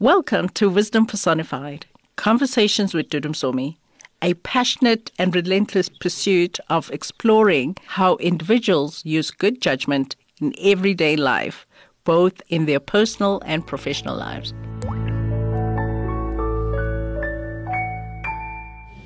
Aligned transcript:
Welcome 0.00 0.50
to 0.50 0.70
Wisdom 0.70 1.06
Personified 1.06 1.84
Conversations 2.14 2.94
with 2.94 3.08
Dudu 3.08 3.30
Msomi, 3.30 3.78
a 4.22 4.34
passionate 4.34 5.10
and 5.18 5.34
relentless 5.34 5.88
pursuit 5.88 6.60
of 6.70 6.88
exploring 6.92 7.76
how 7.84 8.14
individuals 8.18 9.04
use 9.04 9.32
good 9.32 9.60
judgment 9.60 10.14
in 10.40 10.54
everyday 10.60 11.16
life, 11.16 11.66
both 12.04 12.40
in 12.48 12.66
their 12.66 12.78
personal 12.78 13.42
and 13.44 13.66
professional 13.66 14.16
lives. 14.16 14.54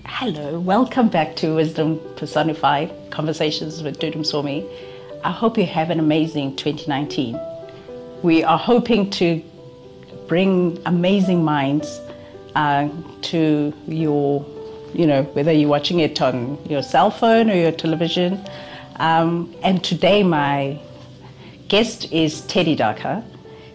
Hello, 0.04 0.60
welcome 0.60 1.08
back 1.08 1.36
to 1.36 1.54
Wisdom 1.54 1.98
Personified 2.16 2.92
Conversations 3.10 3.82
with 3.82 3.98
Dudu 3.98 4.16
Msomi. 4.16 4.70
I 5.24 5.30
hope 5.30 5.56
you 5.56 5.64
have 5.64 5.88
an 5.88 5.98
amazing 5.98 6.54
2019. 6.56 7.40
We 8.22 8.44
are 8.44 8.58
hoping 8.58 9.08
to 9.12 9.42
bring 10.28 10.80
amazing 10.86 11.44
minds 11.44 12.00
uh, 12.54 12.88
to 13.22 13.72
your, 13.86 14.44
you 14.94 15.06
know, 15.06 15.22
whether 15.34 15.52
you're 15.52 15.68
watching 15.68 16.00
it 16.00 16.20
on 16.20 16.58
your 16.68 16.82
cell 16.82 17.10
phone 17.10 17.50
or 17.50 17.54
your 17.54 17.72
television. 17.72 18.44
Um, 18.96 19.54
and 19.62 19.82
today, 19.82 20.22
my 20.22 20.78
guest 21.68 22.12
is 22.12 22.42
Teddy 22.42 22.74
Daka. 22.76 23.24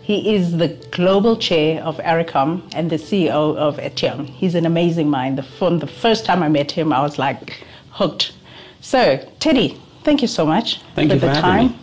He 0.02 0.36
is 0.36 0.56
the 0.58 0.70
global 0.92 1.36
chair 1.36 1.84
of 1.84 1.98
Aurecon 1.98 2.64
and 2.74 2.90
the 2.90 2.96
CEO 2.96 3.58
of 3.58 3.78
Etion. 3.78 4.26
He's 4.26 4.56
an 4.56 4.66
amazing 4.66 5.10
mind. 5.10 5.38
The, 5.38 5.44
from 5.44 5.80
the 5.80 5.88
first 5.88 6.24
time 6.26 6.42
I 6.42 6.48
met 6.48 6.72
him, 6.72 6.94
I 6.94 7.02
was 7.02 7.20
like 7.20 7.62
hooked. 7.92 8.32
So, 8.80 9.18
Teddy, 9.40 9.78
thank 10.04 10.22
you 10.22 10.28
so 10.30 10.46
much 10.46 10.80
Thank 10.96 11.10
for 11.10 11.16
you 11.16 11.20
for 11.20 11.26
the 11.28 11.34
time. 11.34 11.68
me. 11.68 11.80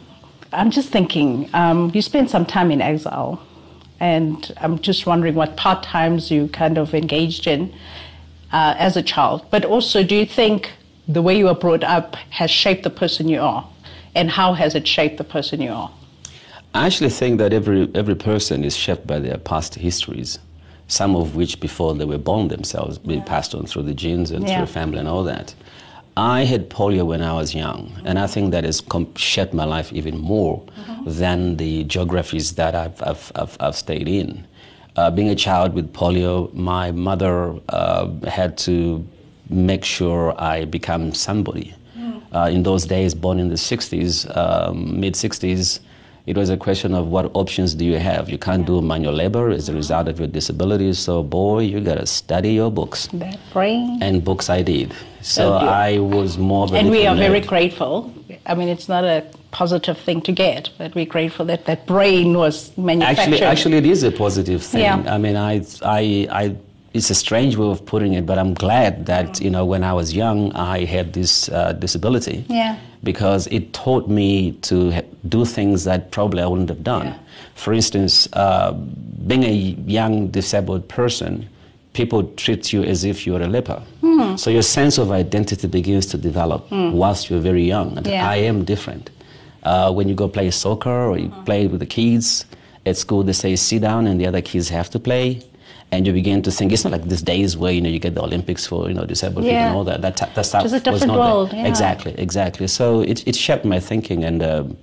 I'm 0.52 0.70
just 0.70 0.88
thinking, 0.88 1.50
um, 1.52 1.90
you 1.94 2.00
spent 2.00 2.30
some 2.30 2.46
time 2.46 2.70
in 2.70 2.80
exile, 2.80 3.42
and 4.04 4.52
I'm 4.58 4.78
just 4.80 5.06
wondering 5.06 5.34
what 5.34 5.56
part 5.56 5.82
times 5.82 6.30
you 6.30 6.48
kind 6.48 6.76
of 6.76 6.92
engaged 6.92 7.46
in 7.46 7.72
uh, 8.52 8.74
as 8.76 8.98
a 8.98 9.02
child. 9.02 9.46
But 9.50 9.64
also, 9.64 10.04
do 10.04 10.14
you 10.14 10.26
think 10.26 10.72
the 11.08 11.22
way 11.22 11.38
you 11.38 11.46
were 11.46 11.54
brought 11.54 11.82
up 11.82 12.14
has 12.28 12.50
shaped 12.50 12.82
the 12.82 12.90
person 12.90 13.28
you 13.28 13.40
are? 13.40 13.66
And 14.14 14.30
how 14.30 14.52
has 14.52 14.74
it 14.74 14.86
shaped 14.86 15.16
the 15.16 15.24
person 15.24 15.62
you 15.62 15.72
are? 15.72 15.90
I 16.74 16.84
actually 16.86 17.08
think 17.08 17.38
that 17.38 17.54
every, 17.54 17.90
every 17.94 18.14
person 18.14 18.62
is 18.62 18.76
shaped 18.76 19.06
by 19.06 19.20
their 19.20 19.38
past 19.38 19.76
histories, 19.76 20.38
some 20.86 21.16
of 21.16 21.34
which 21.34 21.58
before 21.58 21.94
they 21.94 22.04
were 22.04 22.18
born 22.18 22.48
themselves, 22.48 22.98
be 22.98 23.22
passed 23.22 23.54
on 23.54 23.64
through 23.64 23.84
the 23.84 23.94
genes 23.94 24.30
and 24.30 24.46
Yeah. 24.46 24.56
through 24.56 24.66
family 24.66 24.98
and 24.98 25.08
all 25.08 25.24
that. 25.24 25.54
I 26.16 26.44
had 26.44 26.70
polio 26.70 27.04
when 27.04 27.22
I 27.22 27.32
was 27.32 27.54
young, 27.54 27.92
and 28.04 28.18
I 28.18 28.28
think 28.28 28.52
that 28.52 28.62
has 28.64 28.82
shaped 29.16 29.52
my 29.52 29.64
life 29.64 29.92
even 29.92 30.18
more 30.18 30.62
than 31.06 31.56
the 31.56 31.84
geographies 31.84 32.54
that 32.54 32.74
I've, 32.74 33.02
I've, 33.02 33.32
I've, 33.34 33.56
I've 33.58 33.76
stayed 33.76 34.06
in. 34.08 34.46
Uh, 34.96 35.10
being 35.10 35.28
a 35.28 35.34
child 35.34 35.74
with 35.74 35.92
polio, 35.92 36.52
my 36.54 36.92
mother 36.92 37.54
uh, 37.68 38.08
had 38.28 38.56
to 38.58 39.04
make 39.50 39.84
sure 39.84 40.40
I 40.40 40.64
become 40.66 41.12
somebody. 41.12 41.74
Uh, 42.32 42.50
in 42.52 42.64
those 42.64 42.84
days, 42.84 43.14
born 43.14 43.38
in 43.38 43.48
the 43.48 43.54
60s, 43.54 44.36
um, 44.36 44.98
mid 44.98 45.14
60s, 45.14 45.78
it 46.26 46.36
was 46.38 46.48
a 46.48 46.56
question 46.56 46.94
of 46.94 47.08
what 47.08 47.30
options 47.34 47.74
do 47.74 47.84
you 47.84 47.98
have. 47.98 48.30
You 48.30 48.38
can't 48.38 48.66
do 48.66 48.80
manual 48.80 49.12
labor 49.12 49.50
as 49.50 49.68
a 49.68 49.74
result 49.74 50.08
of 50.08 50.18
your 50.18 50.28
disability, 50.28 50.94
so 50.94 51.22
boy, 51.22 51.60
you 51.60 51.80
gotta 51.80 52.06
study 52.06 52.54
your 52.54 52.70
books. 52.70 53.08
That 53.12 53.38
brain. 53.52 53.98
And 54.02 54.24
books 54.24 54.48
I 54.48 54.62
did. 54.62 54.94
So. 55.20 55.54
I 55.54 55.98
was 55.98 56.38
more 56.38 56.64
of 56.64 56.72
a 56.72 56.76
And 56.76 56.90
we 56.90 57.06
are 57.06 57.16
very 57.16 57.40
grateful. 57.40 58.12
I 58.46 58.54
mean, 58.54 58.68
it's 58.68 58.88
not 58.88 59.04
a 59.04 59.24
positive 59.50 59.98
thing 59.98 60.20
to 60.22 60.32
get, 60.32 60.70
but 60.78 60.94
we're 60.94 61.06
grateful 61.06 61.44
that 61.46 61.66
that 61.66 61.86
brain 61.86 62.36
was 62.36 62.76
manufactured. 62.76 63.34
Actually, 63.34 63.42
actually, 63.42 63.76
it 63.78 63.86
is 63.86 64.02
a 64.02 64.10
positive 64.10 64.62
thing. 64.62 64.82
Yeah. 64.82 65.14
I 65.14 65.18
mean, 65.18 65.36
I, 65.36 65.64
I, 65.82 66.26
I, 66.30 66.56
it's 66.94 67.10
a 67.10 67.14
strange 67.14 67.56
way 67.56 67.68
of 67.68 67.84
putting 67.84 68.14
it, 68.14 68.24
but 68.24 68.38
I'm 68.38 68.54
glad 68.54 69.06
that 69.06 69.40
you 69.40 69.50
know 69.50 69.64
when 69.66 69.84
I 69.84 69.92
was 69.92 70.14
young, 70.14 70.52
I 70.52 70.84
had 70.84 71.12
this 71.12 71.48
uh, 71.50 71.72
disability. 71.72 72.44
Yeah. 72.48 72.78
Because 73.04 73.46
it 73.48 73.72
taught 73.72 74.08
me 74.08 74.52
to 74.62 75.02
do 75.28 75.44
things 75.44 75.84
that 75.84 76.10
probably 76.10 76.42
I 76.42 76.46
wouldn't 76.46 76.70
have 76.70 76.82
done. 76.82 77.06
Yeah. 77.06 77.18
For 77.54 77.72
instance, 77.72 78.28
uh, 78.32 78.72
being 79.26 79.44
a 79.44 79.52
young 79.52 80.28
disabled 80.28 80.88
person, 80.88 81.48
people 81.92 82.24
treat 82.36 82.72
you 82.72 82.82
as 82.82 83.04
if 83.04 83.26
you're 83.26 83.40
a 83.42 83.46
leper. 83.46 83.82
Hmm. 84.00 84.36
So 84.36 84.50
your 84.50 84.62
sense 84.62 84.98
of 84.98 85.10
identity 85.10 85.68
begins 85.68 86.06
to 86.06 86.18
develop 86.18 86.66
whilst 86.70 87.30
you're 87.30 87.40
very 87.40 87.64
young. 87.64 88.04
Yeah. 88.04 88.28
I 88.28 88.36
am 88.36 88.64
different. 88.64 89.10
Uh, 89.62 89.92
when 89.92 90.08
you 90.08 90.14
go 90.14 90.28
play 90.28 90.50
soccer 90.50 91.08
or 91.10 91.16
you 91.18 91.30
play 91.44 91.66
with 91.66 91.80
the 91.80 91.86
kids 91.86 92.44
at 92.84 92.96
school, 92.96 93.22
they 93.22 93.32
say 93.32 93.56
sit 93.56 93.80
down 93.82 94.06
and 94.06 94.20
the 94.20 94.26
other 94.26 94.42
kids 94.42 94.68
have 94.68 94.90
to 94.90 94.98
play. 94.98 95.40
And 95.94 96.06
you 96.06 96.12
begin 96.12 96.42
to 96.42 96.50
think 96.50 96.72
it's 96.72 96.84
not 96.84 96.92
like 96.96 97.04
these 97.04 97.22
days 97.22 97.56
where 97.56 97.72
you 97.72 97.80
know 97.80 97.88
you 97.96 98.00
get 98.06 98.14
the 98.14 98.22
Olympics 98.22 98.66
for 98.66 98.88
you 98.88 98.94
know 98.94 99.06
disabled 99.06 99.44
people 99.44 99.58
and 99.58 99.76
all 99.76 99.84
that. 99.84 100.00
That, 100.02 100.16
that 100.34 100.46
stuff 100.50 100.62
Just 100.62 100.74
a 100.74 100.76
was 100.76 100.82
different 100.82 101.06
not 101.06 101.16
there. 101.16 101.34
world, 101.34 101.52
yeah. 101.52 101.66
Exactly, 101.72 102.14
exactly. 102.18 102.66
So 102.78 103.00
it, 103.12 103.18
it 103.30 103.36
shaped 103.36 103.64
my 103.64 103.80
thinking, 103.90 104.24
and 104.24 104.42
um 104.42 104.76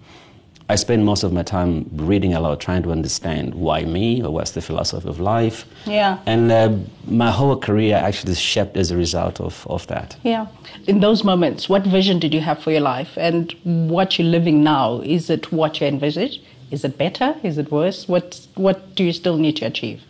I 0.71 0.75
spend 0.75 1.03
most 1.05 1.23
of 1.23 1.33
my 1.33 1.43
time 1.43 1.73
reading 2.11 2.33
a 2.33 2.39
lot, 2.39 2.61
trying 2.61 2.83
to 2.83 2.91
understand 2.93 3.55
why 3.55 3.83
me 3.83 4.23
or 4.23 4.31
what's 4.31 4.51
the 4.51 4.61
philosophy 4.61 5.09
of 5.09 5.19
life. 5.19 5.65
Yeah. 5.85 6.19
And 6.25 6.49
uh, 6.49 6.71
my 7.05 7.29
whole 7.29 7.57
career 7.57 7.97
actually 7.97 8.31
is 8.31 8.39
shaped 8.39 8.77
as 8.77 8.89
a 8.89 8.95
result 8.95 9.41
of, 9.41 9.67
of 9.69 9.85
that. 9.87 10.15
Yeah. 10.23 10.47
In 10.87 11.01
those 11.01 11.25
moments, 11.25 11.67
what 11.67 11.83
vision 11.83 12.19
did 12.19 12.33
you 12.33 12.39
have 12.39 12.63
for 12.63 12.71
your 12.71 12.85
life? 12.95 13.17
And 13.17 13.53
what 13.63 14.17
you're 14.17 14.29
living 14.29 14.63
now, 14.63 15.01
is 15.01 15.29
it 15.29 15.51
what 15.51 15.81
you 15.81 15.87
envisaged? 15.87 16.39
Is 16.71 16.85
it 16.85 16.97
better? 16.97 17.35
Is 17.43 17.57
it 17.57 17.69
worse? 17.69 18.07
What, 18.07 18.39
what 18.55 18.95
do 18.95 19.03
you 19.03 19.11
still 19.11 19.35
need 19.35 19.57
to 19.57 19.65
achieve? 19.65 20.01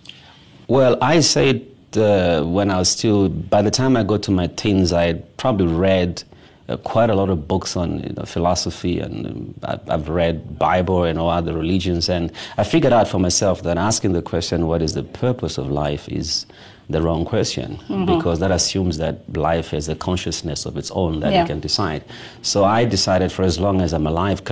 Well, 0.72 0.98
I 1.02 1.20
said 1.20 1.68
uh, 1.98 2.44
when 2.44 2.72
I 2.72 2.78
was 2.78 2.90
still, 2.90 3.28
by 3.28 3.62
the 3.62 3.70
time 3.72 3.98
I 3.98 4.04
got 4.04 4.24
to 4.24 4.32
my 4.32 4.48
teens, 4.48 4.94
I 4.94 5.04
had 5.08 5.36
probably 5.36 5.68
read 5.68 6.24
uh, 6.70 6.78
quite 6.78 7.10
a 7.10 7.14
lot 7.14 7.30
of 7.30 7.46
books 7.46 7.76
on 7.76 8.00
you 8.04 8.14
know, 8.16 8.24
philosophy, 8.24 9.02
and 9.02 9.28
um, 9.28 9.54
I- 9.64 9.94
I've 9.94 10.08
read 10.08 10.58
Bible 10.58 11.04
and 11.04 11.20
all 11.20 11.30
other 11.30 11.52
religions, 11.54 12.08
and 12.08 12.32
I 12.58 12.64
figured 12.64 12.94
out 12.94 13.10
for 13.10 13.20
myself 13.20 13.64
that 13.64 13.78
asking 13.78 14.14
the 14.14 14.22
question, 14.22 14.66
"What 14.66 14.82
is 14.82 14.94
the 14.94 15.04
purpose 15.04 15.58
of 15.58 15.70
life?" 15.70 16.08
is 16.08 16.46
the 16.90 17.02
wrong 17.02 17.24
question 17.26 17.78
because 18.06 18.40
that 18.40 18.52
assumes 18.52 18.98
that 18.98 19.16
life 19.38 19.72
has 19.72 19.88
a 19.90 19.96
consciousness 19.96 20.66
of 20.66 20.76
its 20.78 20.92
own 20.92 21.20
that 21.22 21.32
Yeah. 21.34 21.44
it 21.44 21.48
can 21.48 21.60
decide. 21.62 22.02
So 22.42 22.64
I 22.64 22.86
decided, 22.86 23.30
for 23.32 23.44
as 23.44 23.60
long 23.60 23.82
as 23.82 23.94
I'm 23.94 24.08
alive, 24.08 24.44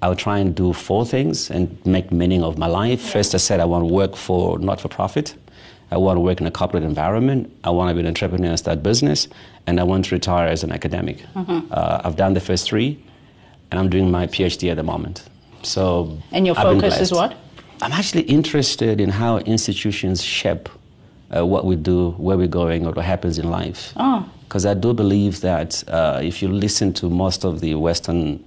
career-wise. 0.00 0.02
I'll 0.02 0.16
try 0.16 0.38
and 0.38 0.54
do 0.54 0.72
four 0.72 1.04
things 1.06 1.50
and 1.50 1.68
make 1.84 2.12
meaning 2.12 2.42
of 2.42 2.58
my 2.58 2.66
life. 2.66 3.00
First, 3.00 3.34
I 3.34 3.38
said 3.38 3.60
I 3.60 3.64
want 3.64 3.88
to 3.88 3.94
work 3.94 4.16
for 4.16 4.58
not 4.58 4.80
for 4.80 4.88
profit. 4.88 5.34
I 5.90 5.96
want 5.96 6.16
to 6.16 6.20
work 6.20 6.40
in 6.40 6.46
a 6.46 6.50
corporate 6.50 6.82
environment. 6.82 7.50
I 7.62 7.70
want 7.70 7.90
to 7.90 7.94
be 7.94 8.00
an 8.00 8.06
entrepreneur 8.06 8.50
and 8.50 8.58
start 8.58 8.82
business. 8.82 9.28
And 9.66 9.78
I 9.78 9.84
want 9.84 10.04
to 10.06 10.14
retire 10.14 10.48
as 10.48 10.64
an 10.64 10.72
academic. 10.72 11.18
Uh, 11.34 12.00
I've 12.04 12.16
done 12.16 12.34
the 12.34 12.40
first 12.40 12.66
three, 12.68 12.98
and 13.70 13.80
I'm 13.80 13.88
doing 13.88 14.10
my 14.10 14.26
PhD 14.26 14.70
at 14.70 14.76
the 14.76 14.82
moment. 14.82 15.28
So, 15.62 16.18
And 16.32 16.46
your 16.46 16.58
I've 16.58 16.62
focus 16.62 17.00
is 17.00 17.12
what? 17.12 17.36
I'm 17.82 17.92
actually 17.92 18.22
interested 18.22 19.00
in 19.00 19.10
how 19.10 19.38
institutions 19.38 20.22
shape 20.22 20.68
uh, 21.36 21.44
what 21.44 21.64
we 21.64 21.76
do, 21.76 22.10
where 22.12 22.36
we're 22.36 22.46
going, 22.46 22.86
or 22.86 22.92
what 22.92 23.04
happens 23.04 23.38
in 23.38 23.50
life. 23.50 23.92
Oh. 23.96 24.28
Because 24.48 24.64
I 24.66 24.74
do 24.74 24.94
believe 24.94 25.40
that 25.40 25.84
uh, 25.88 26.20
if 26.22 26.40
you 26.42 26.48
listen 26.48 26.92
to 26.94 27.10
most 27.10 27.44
of 27.44 27.60
the 27.60 27.74
Western 27.74 28.42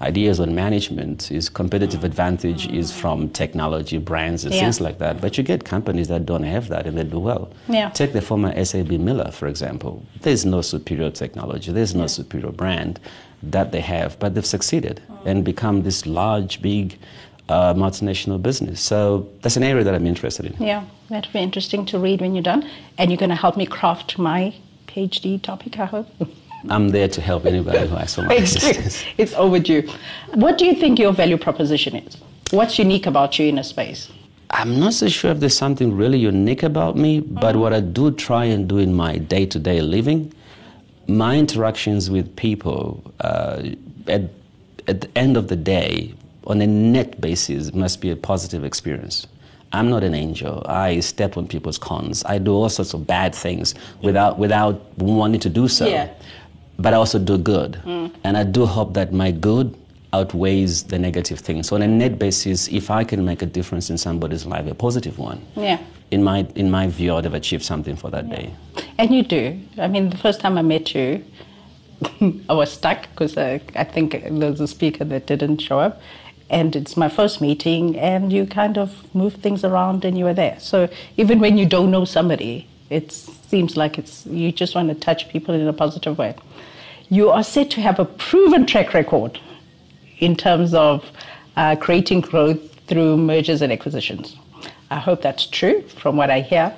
ideas 0.00 0.38
on 0.38 0.54
management, 0.54 1.30
is 1.32 1.48
competitive 1.48 2.04
advantage 2.04 2.68
is 2.68 2.92
from 2.92 3.28
technology, 3.30 3.98
brands, 3.98 4.44
and 4.44 4.54
Yeah. 4.54 4.60
things 4.60 4.80
like 4.80 4.98
that. 4.98 5.20
But 5.20 5.36
you 5.36 5.42
get 5.44 5.64
companies 5.64 6.06
that 6.08 6.24
don't 6.24 6.44
have 6.44 6.68
that 6.68 6.86
and 6.86 6.96
they 6.96 7.04
do 7.04 7.18
well. 7.18 7.48
Yeah. 7.68 7.88
Take 7.90 8.12
the 8.12 8.20
former 8.20 8.52
SAB 8.54 8.96
Miller, 8.98 9.30
for 9.32 9.48
example. 9.48 10.02
There's 10.22 10.44
no 10.46 10.60
superior 10.60 11.10
technology, 11.10 11.72
there's 11.72 11.94
no 11.94 12.06
superior 12.06 12.52
brand 12.52 13.00
that 13.42 13.72
they 13.72 13.80
have, 13.80 14.18
but 14.20 14.34
they've 14.34 14.46
succeeded 14.46 15.00
and 15.24 15.44
become 15.44 15.82
this 15.82 16.06
large, 16.06 16.62
big 16.62 16.96
uh, 17.48 17.74
multinational 17.74 18.40
business. 18.40 18.80
So 18.80 19.26
that's 19.42 19.56
an 19.56 19.62
area 19.62 19.82
that 19.82 19.94
I'm 19.94 20.06
interested 20.06 20.46
in. 20.46 20.54
Yeah, 20.64 20.84
that'll 21.08 21.32
be 21.32 21.38
interesting 21.40 21.84
to 21.86 21.98
read 21.98 22.20
when 22.20 22.34
you're 22.34 22.42
done. 22.42 22.68
And 22.98 23.10
you're 23.10 23.18
going 23.18 23.30
to 23.30 23.36
help 23.36 23.56
me 23.56 23.66
craft 23.66 24.18
my 24.18 24.54
PhD 24.86 25.40
topic, 25.42 25.78
I 25.78 25.86
hope. 25.86 26.06
I'm 26.68 26.88
there 26.88 27.08
to 27.08 27.20
help 27.20 27.46
anybody 27.46 27.86
who 27.86 27.96
asks 27.96 28.16
for 28.16 28.22
my 28.22 28.34
assistance. 28.46 29.04
It's 29.16 29.32
overdue. 29.34 29.88
What 30.34 30.58
do 30.58 30.66
you 30.66 30.74
think 30.74 30.98
your 30.98 31.12
value 31.12 31.36
proposition 31.36 31.96
is? 31.96 32.16
What's 32.50 32.78
unique 32.78 33.06
about 33.06 33.38
you 33.38 33.46
in 33.48 33.58
a 33.58 33.64
space? 33.64 34.10
I'm 34.50 34.80
not 34.80 34.94
so 34.94 35.08
sure 35.08 35.30
if 35.30 35.40
there's 35.40 35.56
something 35.56 35.94
really 35.94 36.18
unique 36.18 36.62
about 36.62 36.96
me, 36.96 37.20
but 37.20 37.56
what 37.56 37.72
I 37.72 37.80
do 37.80 38.10
try 38.10 38.46
and 38.46 38.66
do 38.66 38.78
in 38.78 38.94
my 38.94 39.18
day 39.18 39.44
to 39.46 39.58
day 39.58 39.82
living, 39.82 40.32
my 41.06 41.36
interactions 41.36 42.10
with 42.10 42.34
people 42.36 43.12
uh, 43.20 43.62
at, 44.06 44.22
at 44.86 45.02
the 45.02 45.10
end 45.16 45.36
of 45.36 45.48
the 45.48 45.56
day, 45.56 46.14
on 46.46 46.62
a 46.62 46.66
net 46.66 47.20
basis, 47.20 47.74
must 47.74 48.00
be 48.00 48.10
a 48.10 48.16
positive 48.16 48.64
experience. 48.64 49.26
I'm 49.72 49.90
not 49.90 50.02
an 50.02 50.14
angel. 50.14 50.62
I 50.66 51.00
step 51.00 51.36
on 51.36 51.46
people's 51.46 51.76
cons. 51.76 52.24
I 52.24 52.38
do 52.38 52.54
all 52.54 52.70
sorts 52.70 52.94
of 52.94 53.06
bad 53.06 53.34
things 53.34 53.74
without, 54.02 54.38
without 54.38 54.80
wanting 54.96 55.40
to 55.40 55.50
do 55.50 55.68
so. 55.68 55.86
Yeah. 55.86 56.08
But 56.78 56.94
I 56.94 56.96
also 56.96 57.18
do 57.18 57.38
good. 57.38 57.80
And 58.24 58.36
I 58.36 58.44
do 58.44 58.64
hope 58.66 58.94
that 58.94 59.12
my 59.12 59.30
good 59.30 59.74
outweighs 60.12 60.84
the 60.84 60.98
negative 60.98 61.38
things. 61.40 61.68
So 61.68 61.76
on 61.76 61.82
a 61.82 61.88
net 61.88 62.18
basis, 62.18 62.68
if 62.68 62.90
I 62.90 63.04
can 63.04 63.24
make 63.24 63.42
a 63.42 63.46
difference 63.46 63.90
in 63.90 63.98
somebody's 63.98 64.46
life, 64.46 64.66
a 64.66 64.74
positive 64.74 65.18
one, 65.18 65.40
Yeah. 65.56 65.78
in 66.10 66.22
my 66.24 66.46
in 66.54 66.70
my 66.70 66.86
view, 66.86 67.14
I'd 67.16 67.24
have 67.24 67.34
achieved 67.34 67.64
something 67.64 67.96
for 67.96 68.10
that 68.10 68.30
day. 68.30 68.50
And 68.96 69.10
you 69.14 69.22
do. 69.22 69.58
I 69.76 69.88
mean, 69.88 70.08
the 70.10 70.16
first 70.16 70.40
time 70.40 70.56
I 70.56 70.62
met 70.62 70.94
you, 70.94 71.22
I 72.48 72.54
was 72.54 72.72
stuck 72.72 73.02
because 73.10 73.36
I, 73.36 73.56
uh, 73.56 73.58
I 73.74 73.84
think 73.84 74.12
there 74.12 74.50
was 74.50 74.60
a 74.60 74.68
speaker 74.68 75.04
that 75.04 75.26
didn't 75.26 75.58
show 75.60 75.78
up. 75.80 76.00
And 76.50 76.74
it's 76.74 76.96
my 76.96 77.10
first 77.10 77.42
meeting, 77.42 77.98
and 77.98 78.32
you 78.32 78.46
kind 78.46 78.78
of 78.78 78.90
move 79.14 79.34
things 79.34 79.64
around 79.64 80.06
and 80.06 80.16
you 80.16 80.24
were 80.24 80.32
there. 80.32 80.56
So 80.58 80.88
even 81.18 81.40
when 81.40 81.58
you 81.58 81.66
don't 81.66 81.90
know 81.90 82.06
somebody, 82.06 82.66
it 82.90 83.12
seems 83.12 83.76
like 83.76 83.98
it's 83.98 84.26
you 84.26 84.52
just 84.52 84.74
want 84.74 84.88
to 84.88 84.94
touch 84.94 85.28
people 85.28 85.54
in 85.54 85.66
a 85.66 85.72
positive 85.72 86.18
way. 86.18 86.34
You 87.08 87.30
are 87.30 87.42
said 87.42 87.70
to 87.72 87.80
have 87.80 87.98
a 87.98 88.04
proven 88.04 88.66
track 88.66 88.94
record 88.94 89.38
in 90.18 90.36
terms 90.36 90.74
of 90.74 91.04
uh, 91.56 91.76
creating 91.76 92.20
growth 92.20 92.60
through 92.86 93.16
mergers 93.16 93.62
and 93.62 93.72
acquisitions. 93.72 94.36
I 94.90 94.98
hope 94.98 95.22
that's 95.22 95.46
true 95.46 95.82
from 95.82 96.16
what 96.16 96.30
I 96.30 96.40
hear. 96.40 96.74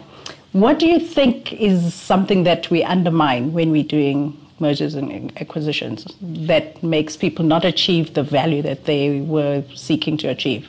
What 0.52 0.78
do 0.80 0.86
you 0.86 0.98
think 0.98 1.52
is 1.52 1.94
something 1.94 2.42
that 2.44 2.70
we 2.70 2.82
undermine 2.82 3.52
when 3.52 3.70
we're 3.70 3.84
doing 3.84 4.36
mergers 4.58 4.94
and 4.94 5.32
acquisitions 5.40 6.06
that 6.20 6.82
makes 6.82 7.16
people 7.16 7.44
not 7.44 7.64
achieve 7.64 8.14
the 8.14 8.22
value 8.22 8.60
that 8.62 8.84
they 8.84 9.20
were 9.20 9.62
seeking 9.74 10.16
to 10.18 10.28
achieve? 10.28 10.68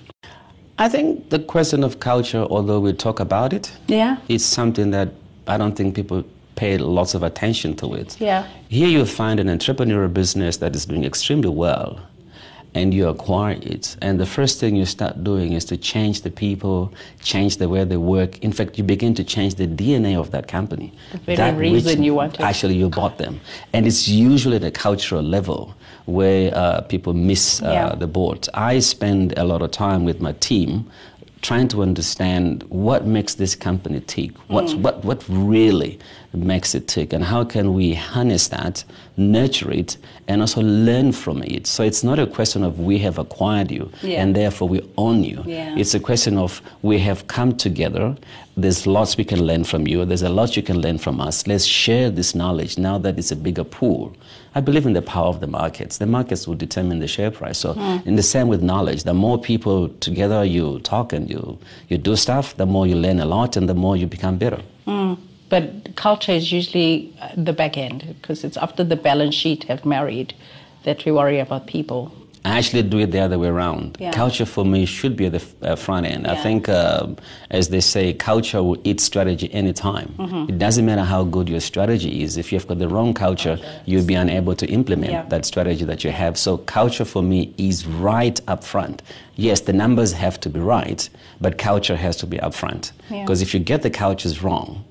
I 0.77 0.87
think 0.87 1.29
the 1.29 1.39
question 1.39 1.83
of 1.83 1.99
culture, 1.99 2.45
although 2.49 2.79
we 2.79 2.93
talk 2.93 3.19
about 3.19 3.53
it, 3.53 3.71
Yeah. 3.87 4.17
it's 4.29 4.45
something 4.45 4.91
that 4.91 5.09
I 5.47 5.57
don't 5.57 5.75
think 5.75 5.95
people 5.95 6.23
pay 6.55 6.77
lots 6.77 7.13
of 7.13 7.23
attention 7.23 7.75
to 7.77 7.93
it. 7.93 8.19
Yeah. 8.19 8.47
Here 8.69 8.87
you 8.87 9.05
find 9.05 9.39
an 9.39 9.47
entrepreneurial 9.47 10.13
business 10.13 10.57
that 10.57 10.75
is 10.75 10.85
doing 10.85 11.03
extremely 11.03 11.49
well 11.49 11.99
and 12.73 12.93
you 12.93 13.07
acquire 13.09 13.57
it. 13.61 13.97
And 14.01 14.19
the 14.19 14.25
first 14.25 14.59
thing 14.59 14.75
you 14.75 14.85
start 14.85 15.23
doing 15.23 15.53
is 15.53 15.65
to 15.65 15.77
change 15.77 16.21
the 16.21 16.29
people, 16.31 16.93
change 17.21 17.57
the 17.57 17.67
way 17.67 17.83
they 17.83 17.97
work. 17.97 18.39
In 18.39 18.53
fact, 18.53 18.77
you 18.77 18.83
begin 18.83 19.13
to 19.15 19.23
change 19.23 19.55
the 19.55 19.67
DNA 19.67 20.17
of 20.17 20.31
that 20.31 20.47
company. 20.47 20.93
The 21.11 21.17
very 21.17 21.35
That 21.37 21.57
reason 21.57 22.03
you 22.03 22.13
want 22.13 22.35
it. 22.35 22.41
Actually, 22.41 22.75
you 22.75 22.89
bought 22.89 23.17
them. 23.17 23.41
And 23.73 23.85
it's 23.85 24.07
usually 24.07 24.55
at 24.55 24.63
a 24.63 24.71
cultural 24.71 25.21
level 25.21 25.75
where 26.05 26.55
uh, 26.55 26.81
people 26.81 27.13
miss 27.13 27.61
uh, 27.61 27.71
Yeah. 27.71 27.95
the 27.95 28.07
boat. 28.07 28.47
I 28.53 28.79
spend 28.79 29.37
a 29.37 29.43
lot 29.43 29.61
of 29.61 29.71
time 29.71 30.05
with 30.05 30.21
my 30.21 30.31
team 30.33 30.89
trying 31.41 31.67
to 31.67 31.81
understand 31.81 32.63
what 32.69 33.05
makes 33.05 33.33
this 33.35 33.55
company 33.55 33.99
tick, 34.01 34.31
what's, 34.47 34.73
Mm. 34.73 34.81
what, 34.81 35.03
what 35.03 35.23
really 35.27 35.97
makes 36.33 36.75
it 36.75 36.87
tick, 36.87 37.13
and 37.13 37.23
how 37.23 37.43
can 37.43 37.73
we 37.73 37.93
harness 37.93 38.47
that, 38.49 38.83
nurture 39.17 39.71
it, 39.71 39.97
and 40.27 40.41
also 40.41 40.61
learn 40.61 41.11
from 41.11 41.41
it. 41.43 41.65
So 41.67 41.83
it's 41.83 42.03
not 42.03 42.19
a 42.19 42.27
question 42.27 42.63
of 42.63 42.79
we 42.79 42.99
have 42.99 43.17
acquired 43.17 43.71
you 43.71 43.89
Yeah. 44.03 44.21
and 44.21 44.35
therefore 44.35 44.69
we 44.69 44.81
own 44.97 45.23
you. 45.23 45.43
Yeah. 45.47 45.75
It's 45.77 45.93
a 45.95 45.99
question 45.99 46.37
of 46.37 46.61
we 46.83 46.99
have 46.99 47.25
come 47.27 47.53
together. 47.57 48.15
There's 48.55 48.85
lots 48.85 49.17
we 49.17 49.23
can 49.23 49.41
learn 49.45 49.63
from 49.63 49.87
you. 49.87 50.05
There's 50.05 50.21
a 50.23 50.29
lot 50.29 50.55
you 50.55 50.61
can 50.63 50.79
learn 50.79 50.99
from 50.99 51.19
us. 51.19 51.47
Let's 51.47 51.65
share 51.65 52.09
this 52.11 52.35
knowledge 52.35 52.77
now 52.77 52.97
that 52.99 53.17
it's 53.17 53.31
a 53.31 53.35
bigger 53.35 53.63
pool. 53.63 54.13
I 54.53 54.59
believe 54.59 54.85
in 54.85 54.93
the 54.93 55.01
power 55.01 55.27
of 55.27 55.39
the 55.39 55.47
markets. 55.47 55.97
The 55.97 56.05
markets 56.05 56.47
will 56.47 56.55
determine 56.55 56.99
the 56.99 57.07
share 57.07 57.31
price. 57.31 57.57
So, 57.57 57.71
in 58.05 58.15
the 58.17 58.23
same 58.23 58.47
with 58.49 58.61
knowledge, 58.61 59.03
the 59.03 59.13
more 59.13 59.39
people 59.39 59.89
together 59.99 60.43
you 60.43 60.79
talk 60.79 61.13
and 61.13 61.29
you, 61.29 61.57
you 61.87 61.97
do 61.97 62.15
stuff, 62.15 62.57
the 62.57 62.65
more 62.65 62.85
you 62.85 62.95
learn 62.95 63.19
a 63.19 63.25
lot 63.25 63.55
and 63.55 63.69
the 63.69 63.73
more 63.73 63.95
you 63.95 64.07
become 64.07 64.37
better. 64.37 64.61
Mm. 64.85 65.17
But 65.47 65.95
culture 65.95 66.31
is 66.31 66.51
usually 66.51 67.13
uh, 67.21 67.29
the 67.35 67.53
back 67.53 67.77
end 67.77 68.15
because 68.21 68.43
it's 68.43 68.57
after 68.57 68.83
the 68.83 68.95
balance 68.95 69.35
sheet 69.35 69.65
have 69.65 69.85
married 69.85 70.33
that 70.83 71.05
we 71.05 71.11
worry 71.11 71.39
about 71.39 71.67
people. 71.67 72.11
I 72.43 72.57
actually 72.57 72.81
do 72.83 72.97
it 72.97 73.11
the 73.11 73.19
other 73.19 73.37
way 73.37 73.49
around. 73.49 73.97
Yeah. 73.99 74.11
Culture 74.11 74.45
for 74.47 74.65
me 74.65 74.85
should 74.87 75.15
be 75.15 75.27
at 75.27 75.33
the 75.33 75.43
uh, 75.61 75.75
front 75.75 76.07
end. 76.07 76.25
I 76.25 76.35
think, 76.35 76.67
um, 76.69 77.17
as 77.51 77.69
they 77.69 77.81
say, 77.81 78.13
culture 78.13 78.63
will 78.63 78.79
eat 78.83 78.99
strategy 78.99 79.53
anytime. 79.53 80.15
Mm-hmm. 80.17 80.49
It 80.49 80.57
doesn't 80.57 80.85
matter 80.85 81.03
how 81.03 81.23
good 81.23 81.47
your 81.47 81.59
strategy 81.59 82.23
is. 82.23 82.37
If 82.37 82.51
you've 82.51 82.65
got 82.67 82.79
the 82.79 82.87
wrong 82.87 83.13
culture, 83.13 83.59
you'll 83.85 84.05
be 84.07 84.15
unable 84.15 84.55
to 84.55 84.65
implement 84.67 85.11
Yeah. 85.11 85.25
that 85.29 85.45
strategy 85.45 85.85
that 85.85 86.03
you 86.03 86.09
have. 86.11 86.35
So, 86.35 86.57
culture 86.57 87.05
for 87.05 87.21
me 87.21 87.53
is 87.59 87.85
right 87.85 88.41
up 88.47 88.63
front. 88.63 89.03
Yes, 89.35 89.61
the 89.61 89.73
numbers 89.73 90.11
have 90.13 90.39
to 90.39 90.49
be 90.49 90.59
right, 90.59 91.07
but 91.41 91.59
culture 91.59 91.95
has 91.95 92.15
to 92.17 92.25
be 92.27 92.39
up 92.39 92.53
front. 92.55 92.91
Yeah. 93.11 93.21
Because 93.21 93.41
if 93.43 93.53
you 93.53 93.59
get 93.59 93.83
the 93.83 93.91
cultures 93.91 94.41
wrong, 94.41 94.83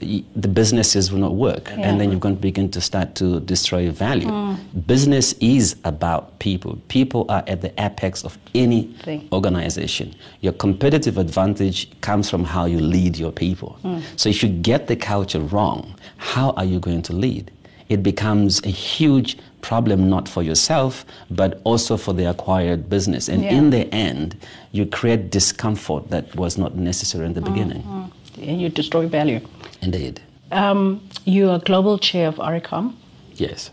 the 0.00 0.48
businesses 0.48 1.10
will 1.12 1.20
not 1.20 1.34
work. 1.34 1.68
Yeah. 1.70 1.88
and 1.88 2.00
then 2.00 2.10
you're 2.10 2.20
going 2.20 2.36
to 2.36 2.40
begin 2.40 2.70
to 2.70 2.80
start 2.80 3.14
to 3.16 3.40
destroy 3.40 3.90
value. 3.90 4.56
Business 4.86 5.34
is 5.40 5.76
about 5.84 6.38
people. 6.38 6.78
People 6.88 7.26
are 7.28 7.44
at 7.46 7.60
the 7.60 7.72
apex 7.82 8.24
of 8.24 8.38
any 8.54 8.84
Thing. 9.04 9.28
organization. 9.32 10.14
Your 10.40 10.52
competitive 10.52 11.18
advantage 11.18 11.88
comes 12.00 12.30
from 12.30 12.44
how 12.44 12.64
you 12.66 12.80
lead 12.80 13.16
your 13.16 13.32
people. 13.32 13.70
Hmm. 13.82 14.00
So 14.16 14.28
if 14.28 14.42
you 14.42 14.48
get 14.48 14.86
the 14.86 14.96
culture 14.96 15.40
wrong 15.40 15.94
how 16.16 16.50
are 16.52 16.64
you 16.64 16.78
going 16.80 17.02
to 17.02 17.12
lead? 17.12 17.50
It 17.88 18.02
becomes 18.02 18.62
a 18.64 18.68
huge 18.70 19.36
problem 19.60 20.08
not 20.08 20.28
for 20.28 20.42
yourself 20.42 21.04
but 21.30 21.60
also 21.64 21.96
for 21.96 22.12
the 22.14 22.24
acquired 22.30 22.88
business. 22.88 23.28
And 23.28 23.42
Yeah. 23.42 23.54
in 23.58 23.70
the 23.70 23.92
end 23.94 24.36
you 24.72 24.86
create 24.86 25.30
discomfort 25.30 26.10
that 26.10 26.34
was 26.36 26.58
not 26.58 26.76
necessary 26.76 27.26
in 27.26 27.34
the 27.34 27.40
hmm, 27.40 27.52
beginning. 27.52 27.82
And 27.86 28.10
you 28.36 28.68
destroy 28.68 29.06
value. 29.06 29.40
indeed 29.80 30.20
Um, 30.50 31.00
you 31.24 31.50
are 31.50 31.58
global 31.58 31.98
chair 31.98 32.28
of 32.28 32.36
Aurecon. 32.36 32.94
yes 33.34 33.70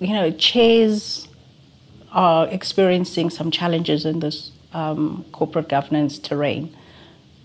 You 0.00 0.14
know, 0.14 0.30
chairs 0.30 1.28
are 2.12 2.46
experiencing 2.48 3.30
some 3.30 3.50
challenges 3.50 4.04
in 4.04 4.20
this 4.20 4.52
um, 4.72 5.24
corporate 5.32 5.68
governance 5.68 6.18
terrain. 6.18 6.74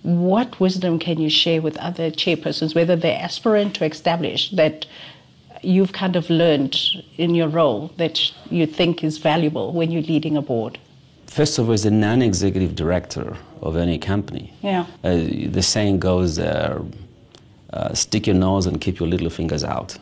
What 0.03 0.59
wisdom 0.59 0.99
can 0.99 1.19
you 1.19 1.29
share 1.29 1.61
with 1.61 1.77
other 1.77 2.11
chairpersons, 2.11 2.75
whether 2.75 2.95
they're 2.95 3.19
aspirant 3.19 3.75
to 3.75 3.85
establish, 3.85 4.51
that 4.51 4.85
you've 5.61 5.93
kind 5.93 6.15
of 6.15 6.29
learned 6.29 6.77
in 7.17 7.35
your 7.35 7.47
role 7.47 7.91
that 7.97 8.19
you 8.49 8.65
think 8.65 9.03
is 9.03 9.17
valuable 9.17 9.71
when 9.71 9.91
you're 9.91 10.01
leading 10.01 10.35
a 10.35 10.41
board? 10.41 10.77
First 11.33 11.57
of 11.57 11.67
all, 11.67 11.73
as 11.73 11.83
a 11.83 11.89
non-executive 11.89 12.75
director 12.75 13.35
of 13.61 13.75
any 13.75 13.97
company, 13.97 14.53
Yeah. 14.61 14.85
uh, 15.03 15.15
the 15.57 15.63
saying 15.63 15.97
goes, 15.99 16.37
uh, 16.37 16.79
uh, 17.73 17.93
"Stick 17.95 18.27
your 18.27 18.35
nose 18.35 18.67
and 18.67 18.79
keep 18.79 18.99
your 18.99 19.09
little 19.09 19.31
fingers 19.31 19.63
out," 19.63 19.97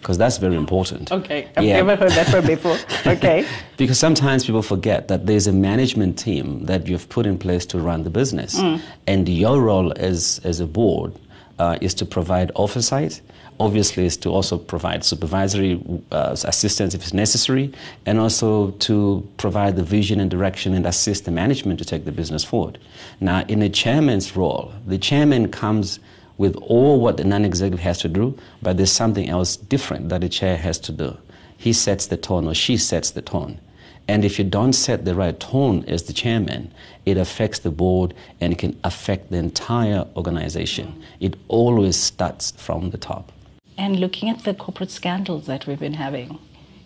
because 0.00 0.18
that's 0.18 0.36
very 0.36 0.54
important. 0.54 1.10
Okay, 1.10 1.46
I've 1.56 1.64
Yeah. 1.64 1.76
never 1.82 1.96
heard 1.96 2.12
that 2.12 2.30
one 2.30 2.46
before. 2.46 2.76
Okay. 3.14 3.46
Because 3.78 3.98
sometimes 3.98 4.44
people 4.44 4.60
forget 4.60 5.08
that 5.08 5.24
there's 5.26 5.46
a 5.46 5.52
management 5.70 6.18
team 6.18 6.66
that 6.66 6.86
you've 6.86 7.08
put 7.08 7.24
in 7.24 7.38
place 7.38 7.64
to 7.66 7.78
run 7.78 8.02
the 8.04 8.10
business. 8.10 8.60
And 9.06 9.26
your 9.30 9.58
role 9.62 9.94
as, 9.96 10.40
as 10.44 10.60
a 10.60 10.66
board 10.66 11.12
uh, 11.58 11.78
is 11.80 11.94
to 11.94 12.04
provide 12.04 12.52
oversight, 12.54 13.22
obviously, 13.58 14.06
is 14.06 14.16
to 14.18 14.30
also 14.30 14.58
provide 14.58 15.04
supervisory 15.04 15.80
uh, 16.12 16.36
assistance 16.44 16.94
if 16.94 17.02
it's 17.02 17.14
necessary, 17.14 17.72
and 18.04 18.18
also 18.18 18.70
to 18.72 19.26
provide 19.36 19.76
the 19.76 19.82
vision 19.82 20.20
and 20.20 20.30
direction 20.30 20.74
and 20.74 20.86
assist 20.86 21.24
the 21.24 21.30
management 21.30 21.78
to 21.78 21.84
take 21.84 22.04
the 22.04 22.12
business 22.12 22.44
forward. 22.44 22.78
Now, 23.20 23.44
in 23.48 23.62
a 23.62 23.68
chairman's 23.68 24.36
role, 24.36 24.72
the 24.86 24.98
chairman 24.98 25.50
comes 25.50 25.98
with 26.38 26.56
all 26.56 27.00
what 27.00 27.16
the 27.16 27.24
non-executive 27.24 27.80
has 27.80 27.98
to 27.98 28.08
do, 28.08 28.38
but 28.62 28.76
there's 28.76 28.92
something 28.92 29.28
else 29.28 29.56
different 29.56 30.08
that 30.10 30.20
the 30.20 30.28
chair 30.28 30.56
has 30.56 30.78
to 30.80 30.92
do. 30.92 31.16
He 31.56 31.72
sets 31.72 32.06
the 32.06 32.16
tone 32.16 32.46
or 32.46 32.54
she 32.54 32.76
sets 32.76 33.10
the 33.10 33.22
tone. 33.22 33.60
And 34.08 34.24
if 34.24 34.38
you 34.38 34.44
don't 34.44 34.72
set 34.72 35.04
the 35.04 35.14
right 35.14 35.38
tone 35.38 35.84
as 35.88 36.04
the 36.04 36.12
chairman, 36.12 36.72
it 37.06 37.16
affects 37.16 37.60
the 37.60 37.70
board 37.70 38.14
and 38.40 38.52
it 38.52 38.58
can 38.58 38.78
affect 38.84 39.30
the 39.30 39.38
entire 39.38 40.06
organization. 40.14 41.02
It 41.18 41.36
always 41.48 41.96
starts 41.96 42.52
from 42.52 42.90
the 42.90 42.98
top. 42.98 43.32
And 43.78 44.00
looking 44.00 44.28
at 44.30 44.44
the 44.44 44.54
corporate 44.54 44.90
scandals 44.90 45.46
that 45.46 45.66
we've 45.66 45.78
been 45.78 45.94
having, 45.94 46.38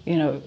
you 0.04 0.16
know, 0.16 0.42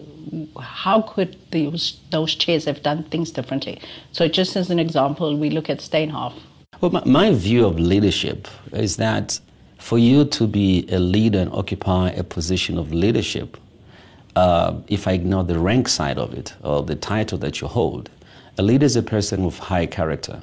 how 0.59 1.01
could 1.01 1.37
those, 1.51 1.99
those 2.11 2.35
chairs 2.35 2.65
have 2.65 2.83
done 2.83 3.03
things 3.03 3.31
differently? 3.31 3.79
So, 4.11 4.27
just 4.27 4.55
as 4.55 4.69
an 4.69 4.79
example, 4.79 5.37
we 5.37 5.49
look 5.49 5.69
at 5.69 5.79
Steinhoff. 5.79 6.33
Well, 6.81 6.91
my, 6.91 7.03
my 7.05 7.33
view 7.33 7.65
of 7.65 7.79
leadership 7.79 8.47
is 8.73 8.97
that 8.97 9.39
for 9.79 9.97
you 9.97 10.25
to 10.25 10.47
be 10.47 10.87
a 10.91 10.99
leader 10.99 11.39
and 11.39 11.51
occupy 11.51 12.09
a 12.09 12.23
position 12.23 12.77
of 12.77 12.93
leadership, 12.93 13.57
uh, 14.35 14.75
if 14.87 15.07
I 15.07 15.11
ignore 15.13 15.43
the 15.43 15.59
rank 15.59 15.87
side 15.87 16.17
of 16.17 16.33
it 16.33 16.53
or 16.63 16.83
the 16.83 16.95
title 16.95 17.37
that 17.39 17.61
you 17.61 17.67
hold, 17.67 18.09
a 18.57 18.63
leader 18.63 18.85
is 18.85 18.95
a 18.95 19.03
person 19.03 19.43
with 19.43 19.57
high 19.59 19.85
character. 19.85 20.41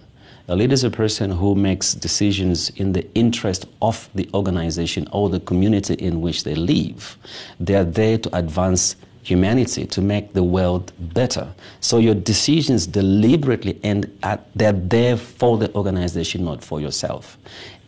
A 0.51 0.57
leader 0.57 0.75
is 0.75 0.83
a 0.83 0.91
person 0.91 1.31
who 1.31 1.55
makes 1.55 1.95
decisions 1.95 2.71
in 2.71 2.93
the 2.93 3.07
interest 3.15 3.67
of 3.81 4.11
the 4.17 4.29
organization 4.35 5.07
or 5.13 5.29
the 5.29 5.39
community 5.39 5.95
in 5.95 6.21
which 6.21 6.43
they 6.43 6.57
live. 6.57 7.17
They 7.61 7.77
are 7.77 7.85
there 7.85 8.19
to 8.19 8.37
advance 8.37 8.97
humanity, 9.23 9.87
to 9.87 10.01
make 10.01 10.33
the 10.33 10.43
world 10.43 10.93
better. 11.15 11.47
So 11.79 11.99
your 11.99 12.17
decisions 12.17 12.89
deliberately 12.89 13.79
and 13.85 14.11
at, 14.25 14.45
they're 14.57 14.73
there 14.73 15.17
for 15.17 15.57
the 15.57 15.73
organization, 15.77 16.45
not 16.45 16.65
for 16.65 16.81
yourself. 16.81 17.39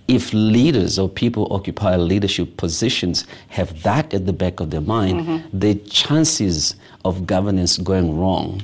if 0.08 0.32
leaders 0.32 0.98
or 0.98 1.08
people 1.08 1.46
occupy 1.52 1.96
leadership 1.96 2.56
positions 2.56 3.26
have 3.48 3.82
that 3.82 4.12
at 4.12 4.26
the 4.26 4.32
back 4.32 4.60
of 4.60 4.70
their 4.70 4.80
mind, 4.80 5.20
mm-hmm. 5.20 5.58
the 5.58 5.74
chances 5.88 6.76
of 7.04 7.26
governance 7.26 7.78
going 7.78 8.18
wrong 8.18 8.62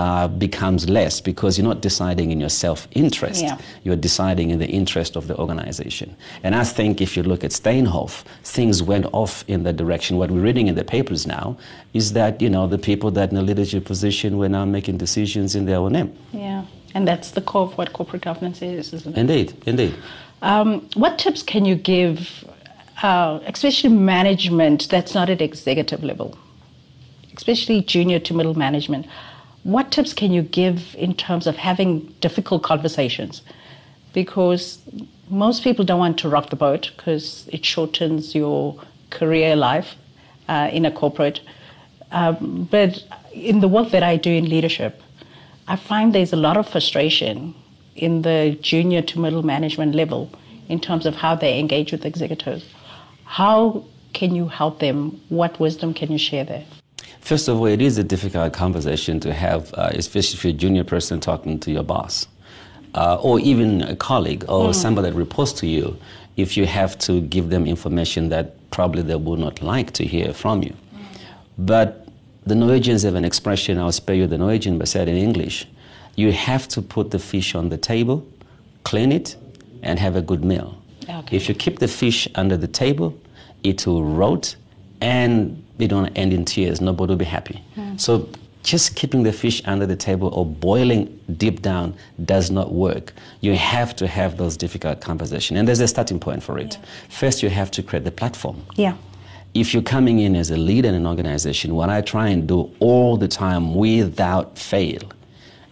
uh, 0.00 0.26
becomes 0.28 0.88
less 0.88 1.20
because 1.20 1.58
you're 1.58 1.68
not 1.72 1.82
deciding 1.82 2.30
in 2.30 2.40
your 2.40 2.48
self 2.48 2.88
interest. 2.92 3.42
Yeah. 3.42 3.58
You're 3.84 4.02
deciding 4.08 4.48
in 4.48 4.58
the 4.58 4.66
interest 4.66 5.14
of 5.14 5.26
the 5.26 5.36
organization. 5.36 6.16
And 6.42 6.54
I 6.54 6.64
think 6.64 7.02
if 7.02 7.18
you 7.18 7.22
look 7.22 7.44
at 7.44 7.50
Steinhoff, 7.50 8.24
things 8.42 8.82
went 8.82 9.04
off 9.12 9.44
in 9.46 9.62
that 9.64 9.76
direction. 9.76 10.16
What 10.16 10.30
we're 10.30 10.40
reading 10.40 10.68
in 10.68 10.74
the 10.74 10.84
papers 10.84 11.26
now 11.26 11.58
is 11.92 12.14
that, 12.14 12.40
you 12.40 12.48
know, 12.48 12.66
the 12.66 12.78
people 12.78 13.10
that 13.10 13.30
in 13.30 13.36
a 13.36 13.42
leadership 13.42 13.84
position 13.84 14.38
were 14.38 14.48
now 14.48 14.64
making 14.64 14.96
decisions 14.96 15.54
in 15.54 15.66
their 15.66 15.76
own 15.76 15.92
name. 15.92 16.16
Yeah. 16.32 16.64
And 16.94 17.06
that's 17.06 17.32
the 17.32 17.42
core 17.42 17.66
of 17.66 17.76
what 17.76 17.92
corporate 17.92 18.22
governance 18.22 18.62
is, 18.62 18.94
isn't 18.94 19.14
it? 19.14 19.20
Indeed, 19.20 19.52
indeed. 19.66 19.94
Um, 20.40 20.88
what 20.94 21.18
tips 21.18 21.42
can 21.42 21.66
you 21.66 21.74
give, 21.74 22.42
uh, 23.02 23.40
especially 23.44 23.90
management 23.90 24.88
that's 24.88 25.12
not 25.12 25.28
at 25.28 25.42
executive 25.42 26.02
level, 26.02 26.38
especially 27.36 27.82
junior 27.82 28.18
to 28.20 28.32
middle 28.32 28.54
management? 28.54 29.04
What 29.70 29.92
tips 29.92 30.12
can 30.12 30.32
you 30.32 30.42
give 30.42 30.96
in 30.96 31.14
terms 31.14 31.46
of 31.46 31.56
having 31.56 32.12
difficult 32.20 32.64
conversations? 32.64 33.42
Because 34.12 34.80
most 35.28 35.62
people 35.62 35.84
don't 35.84 36.00
want 36.00 36.18
to 36.18 36.28
rock 36.28 36.50
the 36.50 36.56
boat 36.56 36.90
because 36.96 37.46
it 37.52 37.64
shortens 37.64 38.34
your 38.34 38.82
career 39.10 39.54
life 39.54 39.94
uh, 40.48 40.70
in 40.72 40.84
a 40.84 40.90
corporate. 40.90 41.40
Um, 42.10 42.66
but 42.68 43.04
in 43.32 43.60
the 43.60 43.68
work 43.68 43.90
that 43.90 44.02
I 44.02 44.16
do 44.16 44.32
in 44.32 44.48
leadership, 44.48 45.00
I 45.68 45.76
find 45.76 46.12
there's 46.12 46.32
a 46.32 46.42
lot 46.48 46.56
of 46.56 46.68
frustration 46.68 47.54
in 47.94 48.22
the 48.22 48.58
junior 48.60 49.02
to 49.02 49.20
middle 49.20 49.44
management 49.44 49.94
level 49.94 50.32
in 50.68 50.80
terms 50.80 51.06
of 51.06 51.14
how 51.14 51.36
they 51.36 51.60
engage 51.60 51.92
with 51.92 52.04
executives. 52.04 52.64
How 53.24 53.84
can 54.14 54.34
you 54.34 54.48
help 54.48 54.80
them? 54.80 55.20
What 55.28 55.60
wisdom 55.60 55.94
can 55.94 56.10
you 56.10 56.18
share 56.18 56.42
there? 56.42 56.64
First 57.30 57.46
of 57.46 57.60
all, 57.60 57.66
it 57.66 57.80
is 57.80 57.96
a 57.96 58.02
difficult 58.02 58.52
conversation 58.52 59.20
to 59.20 59.32
have, 59.32 59.72
uh, 59.74 59.90
especially 59.92 60.36
if 60.36 60.42
you're 60.42 60.52
a 60.52 60.56
junior 60.56 60.82
person 60.82 61.20
talking 61.20 61.60
to 61.60 61.70
your 61.70 61.84
boss, 61.84 62.26
uh, 62.96 63.20
or 63.22 63.38
even 63.38 63.82
a 63.82 63.94
colleague 63.94 64.44
or 64.48 64.70
mm. 64.70 64.74
somebody 64.74 65.10
that 65.10 65.16
reports 65.16 65.52
to 65.60 65.68
you, 65.68 65.96
if 66.36 66.56
you 66.56 66.66
have 66.66 66.98
to 67.06 67.20
give 67.20 67.50
them 67.50 67.68
information 67.68 68.30
that 68.30 68.46
probably 68.72 69.02
they 69.02 69.14
would 69.14 69.38
not 69.38 69.62
like 69.62 69.92
to 69.92 70.04
hear 70.04 70.32
from 70.32 70.64
you. 70.64 70.70
Mm. 70.70 71.04
But 71.56 72.08
the 72.46 72.56
Norwegians 72.56 73.04
have 73.04 73.14
an 73.14 73.24
expression, 73.24 73.78
I'll 73.78 73.92
spare 73.92 74.16
you 74.16 74.26
the 74.26 74.38
Norwegian, 74.38 74.76
but 74.76 74.88
said 74.88 75.06
in 75.06 75.14
English, 75.16 75.68
you 76.16 76.32
have 76.32 76.66
to 76.66 76.82
put 76.82 77.12
the 77.12 77.20
fish 77.20 77.54
on 77.54 77.68
the 77.68 77.78
table, 77.78 78.26
clean 78.82 79.12
it, 79.12 79.36
and 79.84 80.00
have 80.00 80.16
a 80.16 80.20
good 80.20 80.44
meal. 80.44 80.82
Okay. 81.08 81.36
If 81.36 81.48
you 81.48 81.54
keep 81.54 81.78
the 81.78 81.86
fish 81.86 82.26
under 82.34 82.56
the 82.56 82.66
table, 82.66 83.16
it 83.62 83.86
will 83.86 84.02
rot 84.02 84.56
and 85.00 85.64
it 85.82 85.88
don't 85.88 86.08
end 86.16 86.32
in 86.32 86.44
tears. 86.44 86.80
Nobody 86.80 87.10
will 87.10 87.18
be 87.18 87.24
happy. 87.24 87.62
Mm. 87.76 88.00
So 88.00 88.28
just 88.62 88.94
keeping 88.94 89.22
the 89.22 89.32
fish 89.32 89.62
under 89.64 89.86
the 89.86 89.96
table 89.96 90.28
or 90.28 90.44
boiling 90.44 91.18
deep 91.36 91.62
down 91.62 91.94
does 92.24 92.50
not 92.50 92.72
work. 92.72 93.12
You 93.40 93.56
have 93.56 93.96
to 93.96 94.06
have 94.06 94.36
those 94.36 94.56
difficult 94.56 95.00
conversations. 95.00 95.58
And 95.58 95.66
there's 95.66 95.80
a 95.80 95.88
starting 95.88 96.20
point 96.20 96.42
for 96.42 96.58
it. 96.58 96.74
Yeah. 96.74 96.88
First, 97.08 97.42
you 97.42 97.48
have 97.48 97.70
to 97.72 97.82
create 97.82 98.04
the 98.04 98.10
platform. 98.10 98.62
Yeah. 98.76 98.96
If 99.54 99.74
you're 99.74 99.82
coming 99.82 100.20
in 100.20 100.36
as 100.36 100.50
a 100.50 100.56
leader 100.56 100.88
in 100.88 100.94
an 100.94 101.06
organization, 101.06 101.74
what 101.74 101.90
I 101.90 102.02
try 102.02 102.28
and 102.28 102.46
do 102.46 102.70
all 102.78 103.16
the 103.16 103.26
time 103.26 103.74
without 103.74 104.58
fail, 104.58 105.00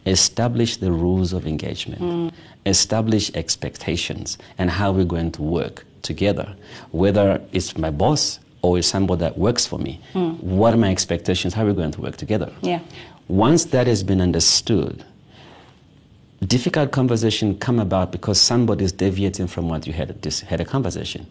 establish 0.07 0.79
the 0.79 0.91
rules 0.91 1.33
of 1.33 1.47
engagement, 1.47 2.01
mm. 2.01 2.33
establish 2.67 3.31
expectations, 3.35 4.39
and 4.57 4.71
how 4.71 4.91
we're 4.91 5.05
going 5.05 5.31
to 5.33 5.43
work 5.43 5.85
together. 6.03 6.57
Whether 6.91 7.41
it's 7.53 7.77
my 7.77 7.91
boss, 7.91 8.41
or 8.63 8.79
is 8.79 8.87
somebody 8.87 9.21
that 9.21 9.39
works 9.39 9.67
for 9.67 9.79
me? 9.79 10.01
Mm. 10.15 10.41
What 10.41 10.75
are 10.75 10.77
my 10.77 10.91
expectations? 10.91 11.55
How 11.55 11.65
are 11.65 11.67
we 11.67 11.75
going 11.75 11.93
to 11.93 12.01
work 12.01 12.17
together? 12.17 12.53
Yeah. 12.63 12.81
Once 13.29 13.67
that 13.67 13.87
has 13.87 14.03
been 14.03 14.21
understood, 14.21 15.05
difficult 16.47 16.93
conversation 16.93 17.59
come 17.59 17.79
about 17.79 18.13
because 18.13 18.41
somebody 18.41 18.85
is 18.85 18.93
deviating 18.93 19.47
from 19.47 19.69
what 19.69 19.87
you 19.87 19.93
had, 19.93 20.21
this 20.23 20.41
had 20.41 20.61
a 20.61 20.65
conversation. 20.65 21.27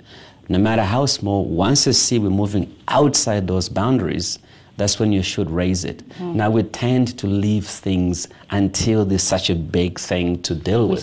No 0.49 0.57
matter 0.57 0.83
how 0.83 1.05
small, 1.05 1.45
once 1.45 1.85
you 1.85 1.93
see 1.93 2.19
we're 2.19 2.29
moving 2.29 2.73
outside 2.87 3.47
those 3.47 3.67
boundaries, 3.67 4.39
that's 4.77 4.99
when 4.99 5.11
you 5.11 5.23
should 5.23 5.49
raise 5.49 5.83
it. 5.83 6.07
Mm. 6.19 6.35
Now 6.35 6.49
we 6.51 6.61
tend 6.63 7.17
to 7.17 7.27
leave 7.27 7.65
things 7.65 8.27
until 8.51 9.03
there's 9.05 9.23
such 9.23 9.49
a 9.49 9.55
big 9.55 9.99
thing 9.99 10.39
to 10.43 10.53
deal 10.53 10.87
with. 10.87 10.99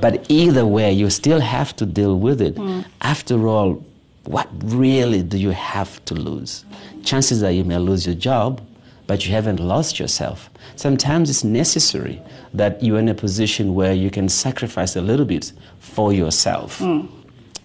But 0.00 0.24
either 0.30 0.64
way, 0.64 0.92
you 0.92 1.10
still 1.10 1.40
have 1.40 1.74
to 1.76 1.86
deal 1.86 2.18
with 2.18 2.40
it. 2.40 2.54
Mm. 2.54 2.84
After 3.02 3.48
all, 3.48 3.84
what 4.24 4.48
really 4.62 5.22
do 5.22 5.38
you 5.38 5.50
have 5.50 6.04
to 6.06 6.14
lose? 6.14 6.64
Chances 7.04 7.42
are 7.42 7.50
you 7.50 7.64
may 7.64 7.78
lose 7.78 8.06
your 8.06 8.14
job, 8.14 8.60
but 9.06 9.26
you 9.26 9.32
haven't 9.32 9.58
lost 9.58 9.98
yourself. 9.98 10.50
Sometimes 10.76 11.30
it's 11.30 11.42
necessary 11.42 12.22
that 12.54 12.82
you're 12.82 12.98
in 12.98 13.08
a 13.08 13.14
position 13.14 13.74
where 13.74 13.92
you 13.92 14.10
can 14.10 14.28
sacrifice 14.28 14.94
a 14.94 15.00
little 15.00 15.24
bit 15.26 15.52
for 15.80 16.12
yourself. 16.12 16.78
Mm. 16.78 17.08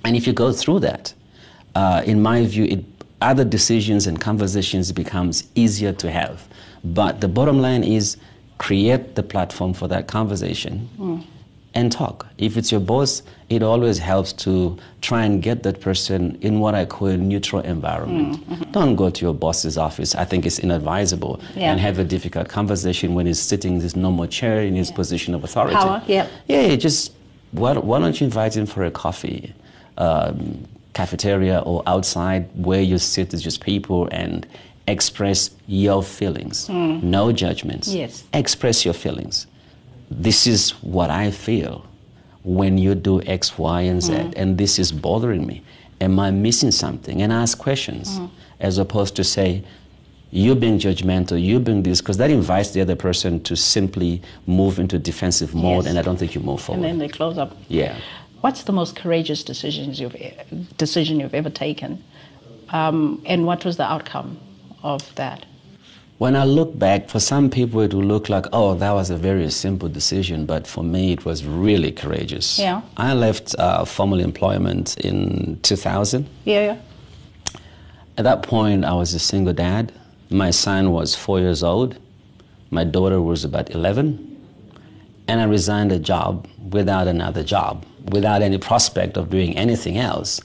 And 0.04 0.16
if 0.16 0.26
you 0.26 0.34
go 0.34 0.52
through 0.52 0.80
that, 0.80 1.14
uh, 1.76 2.02
in 2.06 2.22
my 2.22 2.46
view, 2.46 2.66
it, 2.66 2.86
other 3.22 3.44
decisions 3.44 4.08
and 4.08 4.20
conversations 4.20 4.92
becomes 4.92 5.48
easier 5.56 5.94
to 5.94 6.12
have. 6.12 6.48
But 6.84 7.22
the 7.22 7.28
bottom 7.28 7.62
line 7.62 7.84
is 7.84 8.18
create 8.58 9.16
the 9.16 9.24
platform 9.24 9.74
for 9.74 9.88
that 9.90 10.08
conversation. 10.08 10.90
Mm 10.98 11.24
and 11.76 11.92
talk. 11.92 12.26
If 12.38 12.58
it's 12.58 12.72
your 12.72 12.80
boss, 12.80 13.22
it 13.50 13.62
always 13.62 13.98
helps 14.00 14.32
to 14.34 14.78
try 15.02 15.26
and 15.26 15.44
get 15.44 15.64
that 15.64 15.82
person 15.82 16.38
in 16.42 16.60
what 16.62 16.74
I 16.74 16.86
call 16.86 17.10
a 17.10 17.18
neutral 17.18 17.62
environment. 17.62 18.38
Mm, 18.38 18.56
mm-hmm. 18.56 18.72
Don't 18.72 18.96
go 18.96 19.10
to 19.10 19.22
your 19.22 19.34
boss's 19.34 19.78
office. 19.78 20.16
I 20.16 20.26
think 20.26 20.46
it's 20.46 20.58
inadvisable 20.58 21.42
yeah. 21.54 21.72
and 21.72 21.80
have 21.80 22.00
a 22.00 22.04
difficult 22.04 22.48
conversation 22.48 23.14
when 23.14 23.26
he's 23.26 23.40
sitting 23.40 23.76
in 23.76 23.82
his 23.82 23.96
normal 23.96 24.26
chair 24.28 24.62
in 24.62 24.76
his 24.76 24.90
yeah. 24.90 24.96
position 24.96 25.36
of 25.36 25.44
authority. 25.44 25.76
Power, 25.76 26.02
yeah. 26.08 26.28
Yeah, 26.48 26.76
just 26.78 27.12
why, 27.52 27.74
why 27.74 28.00
don't 28.00 28.20
you 28.20 28.26
invite 28.26 28.56
him 28.56 28.66
for 28.66 28.86
a 28.86 28.92
coffee? 28.92 29.54
Um, 29.98 30.68
cafeteria 30.94 31.60
or 31.60 31.84
outside 31.88 32.48
where 32.56 32.82
you 32.82 32.98
sit 32.98 33.34
as 33.34 33.44
just 33.44 33.60
people 33.60 34.08
and 34.14 34.48
express 34.88 35.50
your 35.68 36.02
feelings. 36.02 36.70
Mm. 36.70 37.04
No 37.04 37.34
judgments. 37.34 37.90
Yes. 37.90 38.24
Express 38.34 38.86
your 38.86 38.94
feelings 38.94 39.46
this 40.10 40.48
is 40.48 40.72
what 40.82 41.10
I 41.10 41.32
feel 41.32 41.86
when 42.44 42.78
you 42.78 42.96
do 42.96 43.22
X, 43.24 43.58
Y, 43.58 43.82
and 43.82 44.02
Z, 44.02 44.14
mm. 44.14 44.34
and 44.36 44.58
this 44.58 44.78
is 44.78 44.92
bothering 44.92 45.46
me. 45.48 45.64
Am 46.02 46.20
I 46.20 46.32
missing 46.32 46.72
something? 46.72 47.22
And 47.22 47.34
ask 47.34 47.58
questions 47.58 48.20
mm. 48.20 48.30
as 48.60 48.78
opposed 48.78 49.16
to 49.16 49.24
say, 49.24 49.64
you 50.32 50.54
being 50.54 50.78
judgmental, 50.78 51.42
you 51.42 51.60
being 51.60 51.84
this, 51.84 52.02
because 52.02 52.18
that 52.18 52.30
invites 52.30 52.72
the 52.72 52.82
other 52.82 52.96
person 52.96 53.42
to 53.44 53.56
simply 53.56 54.22
move 54.46 54.80
into 54.80 55.00
defensive 55.00 55.56
mode, 55.56 55.84
yes. 55.84 55.88
and 55.88 56.00
I 56.00 56.02
don't 56.02 56.18
think 56.18 56.36
you 56.36 56.42
move 56.42 56.62
forward. 56.62 56.84
And 56.84 56.86
then 56.86 57.00
they 57.00 57.08
close 57.08 57.38
up. 57.38 57.56
Yeah. 57.70 57.98
What's 58.42 58.64
the 58.64 58.74
most 58.74 58.96
courageous 58.96 59.44
decisions 59.44 60.00
you've 60.00 60.16
decision 60.78 61.20
you've 61.20 61.34
ever 61.34 61.50
taken, 61.50 62.04
um, 62.70 63.24
and 63.26 63.46
what 63.46 63.64
was 63.66 63.78
the 63.78 63.90
outcome 63.90 64.38
of 64.84 65.16
that? 65.16 65.46
When 66.18 66.38
I 66.38 66.46
look 66.46 66.80
back, 66.80 67.10
for 67.10 67.20
some 67.20 67.50
people 67.50 67.82
it 67.82 67.94
will 67.94 68.04
look 68.04 68.30
like, 68.30 68.46
oh, 68.54 68.76
that 68.76 68.92
was 68.92 69.10
a 69.10 69.18
very 69.18 69.50
simple 69.52 69.90
decision, 69.90 70.46
but 70.46 70.66
for 70.66 70.82
me 70.84 71.12
it 71.12 71.26
was 71.26 71.44
really 71.44 71.92
courageous. 71.92 72.58
Yeah. 72.58 72.82
I 72.96 73.14
left 73.14 73.54
uh, 73.60 73.84
formal 73.84 74.22
employment 74.22 74.98
in 75.00 75.60
2000. 75.62 76.28
Yeah, 76.46 76.62
yeah. 76.62 76.78
At 78.18 78.24
that 78.24 78.44
point, 78.44 78.86
I 78.86 78.94
was 78.94 79.14
a 79.14 79.20
single 79.20 79.52
dad. 79.54 79.92
My 80.30 80.52
son 80.52 80.92
was 80.92 81.16
four 81.16 81.40
years 81.40 81.62
old. 81.64 81.98
My 82.72 82.86
daughter 82.86 83.22
was 83.22 83.44
about 83.44 83.72
11. 83.72 84.32
And 85.28 85.42
I 85.42 85.44
resigned 85.44 85.92
a 85.92 86.00
job 86.00 86.48
without 86.72 87.10
another 87.10 87.44
job, 87.44 87.86
without 88.12 88.42
any 88.42 88.58
prospect 88.58 89.18
of 89.18 89.30
doing 89.30 89.58
anything 89.58 89.98
else, 89.98 90.40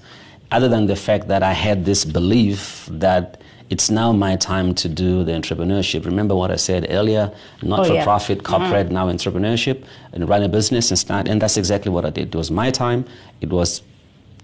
other 0.51 0.69
than 0.69 0.87
the 0.87 0.97
fact 0.97 1.29
that 1.29 1.45
I 1.45 1.53
had 1.53 1.85
this 1.85 2.05
belief 2.05 2.89
that 2.91 3.41
it's 3.71 3.89
now 3.89 4.13
my 4.13 4.35
time 4.35 4.75
to 4.75 4.89
do 4.89 5.23
the 5.23 5.31
entrepreneurship. 5.31 6.05
Remember 6.05 6.35
what 6.35 6.51
I 6.51 6.57
said 6.57 6.89
earlier, 6.91 7.33
not 7.63 7.87
for 7.87 8.03
profit, 8.03 8.39
mm-hmm. 8.39 8.47
corporate, 8.47 8.87
mm-hmm. 8.87 8.95
now 8.95 9.07
entrepreneurship, 9.09 9.85
and 10.13 10.29
run 10.29 10.43
a 10.43 10.49
business 10.49 10.91
and 10.91 10.99
start. 10.99 11.29
And 11.29 11.41
that's 11.41 11.57
exactly 11.57 11.93
what 11.93 12.05
I 12.05 12.11
did. 12.11 12.35
It 12.35 12.37
was 12.37 12.51
my 12.51 12.71
time, 12.71 13.05
it 13.41 13.51
was 13.51 13.83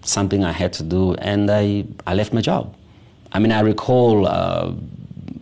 something 0.03 0.45
I 0.45 0.53
had 0.53 0.73
to 0.75 0.85
do, 0.85 1.15
and 1.15 1.51
I, 1.51 1.85
I 2.07 2.15
left 2.15 2.33
my 2.33 2.41
job. 2.41 2.75
I 3.33 3.41
mean, 3.41 3.51
I 3.51 3.61
recall 3.61 4.29
uh, 4.29 4.73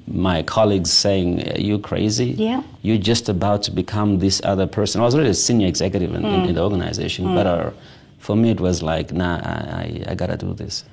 my 0.06 0.42
colleagues 0.42 0.90
saying, 0.90 1.46
Are 1.52 1.60
you 1.60 1.78
crazy? 1.78 2.26
Yeah. 2.26 2.62
You're 2.80 2.98
just 2.98 3.28
about 3.28 3.62
to 3.64 3.70
become 3.70 4.18
this 4.18 4.40
other 4.44 4.66
person. 4.66 5.02
I 5.02 5.04
was 5.04 5.14
already 5.14 5.30
a 5.30 5.34
senior 5.34 5.68
executive 5.68 6.14
in, 6.14 6.22
mm. 6.22 6.34
in, 6.34 6.48
in 6.48 6.54
the 6.54 6.62
organization, 6.62 7.26
mm. 7.26 7.34
but 7.34 7.46
uh, 7.46 7.70
for 8.18 8.34
me 8.34 8.50
it 8.50 8.60
was 8.60 8.82
like, 8.82 9.12
Nah, 9.12 9.36
I, 9.44 10.04
I, 10.08 10.12
I 10.12 10.14
gotta 10.14 10.38
do 10.38 10.54
this. 10.54 10.84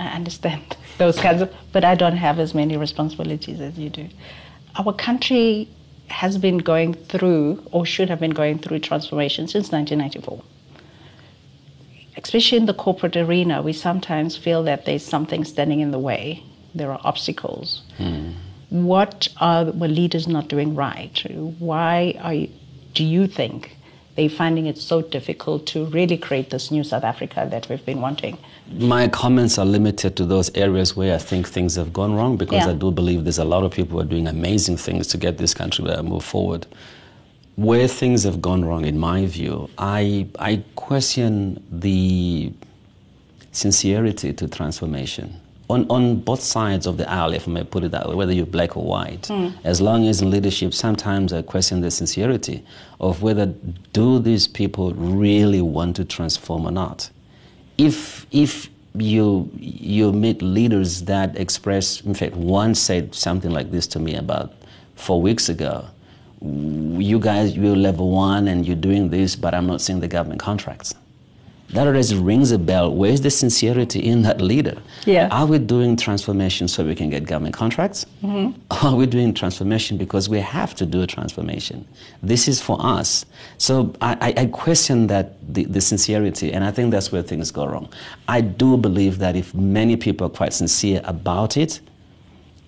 I 0.00 0.06
understand 0.14 0.76
those 0.98 1.18
kinds 1.18 1.42
of, 1.42 1.52
but 1.72 1.84
I 1.84 1.94
don't 1.94 2.16
have 2.16 2.38
as 2.38 2.54
many 2.54 2.76
responsibilities 2.76 3.60
as 3.60 3.78
you 3.78 3.90
do. 3.90 4.08
Our 4.78 4.92
country 4.92 5.68
has 6.08 6.38
been 6.38 6.58
going 6.58 6.94
through, 6.94 7.62
or 7.70 7.86
should 7.86 8.08
have 8.08 8.20
been 8.20 8.32
going 8.32 8.58
through, 8.58 8.80
transformation 8.80 9.46
since 9.46 9.70
1994. 9.70 10.42
especially 12.16 12.58
in 12.58 12.66
the 12.66 12.74
corporate 12.74 13.16
arena, 13.16 13.62
we 13.62 13.72
sometimes 13.72 14.36
feel 14.36 14.62
that 14.64 14.84
there's 14.84 15.04
something 15.04 15.44
standing 15.44 15.80
in 15.80 15.90
the 15.90 15.98
way. 15.98 16.42
There 16.74 16.90
are 16.92 17.00
obstacles. 17.04 17.82
Hmm. 17.96 18.32
What 18.68 19.28
are 19.38 19.64
were 19.64 19.88
leaders 19.88 20.28
not 20.28 20.48
doing 20.48 20.74
right? 20.74 21.16
Why 21.58 22.14
are 22.20 22.34
you, 22.34 22.48
do 22.94 23.04
you 23.04 23.26
think 23.26 23.76
they're 24.16 24.28
finding 24.28 24.66
it 24.66 24.78
so 24.78 25.02
difficult 25.02 25.66
to 25.68 25.86
really 25.86 26.18
create 26.18 26.50
this 26.50 26.70
new 26.70 26.84
South 26.84 27.04
Africa 27.04 27.48
that 27.50 27.68
we've 27.68 27.84
been 27.84 28.00
wanting? 28.00 28.38
My 28.72 29.08
comments 29.08 29.58
are 29.58 29.66
limited 29.66 30.16
to 30.16 30.24
those 30.24 30.50
areas 30.54 30.96
where 30.96 31.14
I 31.14 31.18
think 31.18 31.48
things 31.48 31.74
have 31.74 31.92
gone 31.92 32.14
wrong 32.14 32.36
because 32.36 32.64
Yeah. 32.64 32.70
I 32.70 32.74
do 32.74 32.90
believe 32.92 33.24
there's 33.24 33.38
a 33.38 33.44
lot 33.44 33.64
of 33.64 33.72
people 33.72 33.98
who 33.98 34.00
are 34.00 34.08
doing 34.08 34.28
amazing 34.28 34.76
things 34.76 35.08
to 35.08 35.18
get 35.18 35.38
this 35.38 35.54
country 35.54 35.84
to 35.86 36.02
move 36.02 36.24
forward. 36.24 36.66
Where 37.56 37.88
things 37.88 38.22
have 38.22 38.40
gone 38.40 38.64
wrong, 38.64 38.84
in 38.86 38.98
my 38.98 39.26
view, 39.26 39.68
I, 39.76 40.26
I 40.38 40.62
question 40.76 41.62
the 41.70 42.52
sincerity 43.50 44.32
to 44.34 44.46
transformation. 44.48 45.34
On, 45.68 45.86
on 45.90 46.20
both 46.20 46.40
sides 46.40 46.86
of 46.86 46.96
the 46.96 47.08
aisle, 47.10 47.32
if 47.32 47.46
I 47.46 47.50
may 47.50 47.64
put 47.64 47.84
it 47.84 47.90
that 47.90 48.08
way, 48.08 48.14
whether 48.14 48.32
you're 48.32 48.46
black 48.46 48.76
or 48.76 48.84
white, 48.84 49.26
hmm. 49.26 49.48
as 49.64 49.80
long 49.80 50.06
as 50.08 50.22
in 50.22 50.30
leadership, 50.30 50.74
sometimes 50.74 51.32
I 51.32 51.42
question 51.42 51.80
the 51.80 51.90
sincerity 51.90 52.64
of 53.00 53.22
whether 53.22 53.46
do 53.92 54.20
these 54.20 54.48
people 54.48 54.94
really 54.94 55.60
want 55.60 55.96
to 55.96 56.04
transform 56.04 56.66
or 56.66 56.72
not 56.72 57.10
if 57.86 58.26
if 58.30 58.68
you 58.94 59.48
you 59.56 60.12
meet 60.12 60.42
leaders 60.42 61.02
that 61.04 61.36
express 61.38 62.00
in 62.02 62.14
fact 62.14 62.34
one 62.34 62.74
said 62.74 63.14
something 63.14 63.50
like 63.50 63.70
this 63.70 63.86
to 63.86 63.98
me 63.98 64.14
about 64.16 64.52
four 64.96 65.22
weeks 65.22 65.48
ago 65.48 65.86
you 66.42 67.18
guys 67.18 67.56
you're 67.56 67.76
level 67.76 68.10
one 68.10 68.48
and 68.48 68.66
you're 68.66 68.82
doing 68.88 69.08
this 69.08 69.36
but 69.36 69.54
i'm 69.54 69.66
not 69.66 69.80
seeing 69.80 70.00
the 70.00 70.08
government 70.08 70.40
contracts 70.40 70.94
that 71.72 71.86
already 71.86 72.16
rings 72.16 72.50
a 72.50 72.58
bell. 72.58 72.94
Where's 72.94 73.20
the 73.20 73.30
sincerity 73.30 74.00
in 74.00 74.22
that 74.22 74.40
leader? 74.40 74.76
Yeah. 75.06 75.28
are 75.30 75.46
we 75.46 75.58
doing 75.58 75.96
transformation 75.96 76.68
so 76.68 76.84
we 76.84 76.94
can 76.94 77.10
get 77.10 77.24
government 77.24 77.54
contracts? 77.54 78.06
Are 78.82 78.96
we 78.96 79.06
doing 79.06 79.34
transformation 79.34 79.96
because 79.96 80.28
we 80.28 80.40
have 80.40 80.74
to 80.76 80.86
do 80.86 81.02
a 81.02 81.06
transformation? 81.06 81.86
This 82.22 82.48
is 82.48 82.60
for 82.60 82.76
us. 82.80 83.24
So 83.58 83.94
i, 84.00 84.34
I, 84.36 84.42
I 84.42 84.46
question 84.46 85.06
that 85.08 85.26
the, 85.54 85.64
the 85.64 85.80
sincerity 85.80 86.52
and 86.52 86.64
i 86.64 86.70
think 86.70 86.90
that's 86.90 87.12
where 87.12 87.22
things 87.22 87.50
go 87.50 87.66
wrong. 87.66 87.88
I 88.28 88.40
do 88.40 88.76
believe 88.76 89.18
that 89.18 89.36
if 89.36 89.54
many 89.54 89.96
people 89.96 90.26
are 90.26 90.30
quite 90.30 90.52
sincere 90.52 91.00
about 91.04 91.56
it 91.56 91.80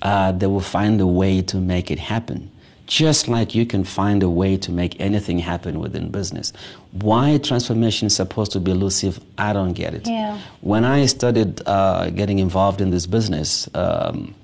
uh, 0.02 0.32
they 0.32 0.46
will 0.46 0.60
find 0.60 1.00
a 1.00 1.06
way 1.06 1.42
to 1.42 1.58
make 1.58 1.90
it 1.90 1.98
happen. 1.98 2.50
Just 2.92 3.26
like 3.26 3.54
you 3.54 3.64
can 3.64 3.84
find 3.84 4.22
a 4.22 4.28
way 4.28 4.58
to 4.58 4.70
make 4.70 5.00
anything 5.00 5.38
happen 5.38 5.80
within 5.80 6.10
business. 6.10 6.52
Why 6.90 7.38
transformation 7.38 8.04
is 8.08 8.14
supposed 8.14 8.52
to 8.52 8.60
be 8.60 8.70
elusive, 8.70 9.18
I 9.38 9.54
don't 9.54 9.72
get 9.72 9.94
it. 9.94 10.06
Yeah. 10.06 10.38
When 10.60 10.84
I 10.84 11.06
started 11.06 11.62
uh, 11.64 12.10
getting 12.10 12.38
involved 12.38 12.82
in 12.82 12.90
this 12.90 13.06
business, 13.06 13.66
um, 13.74 14.34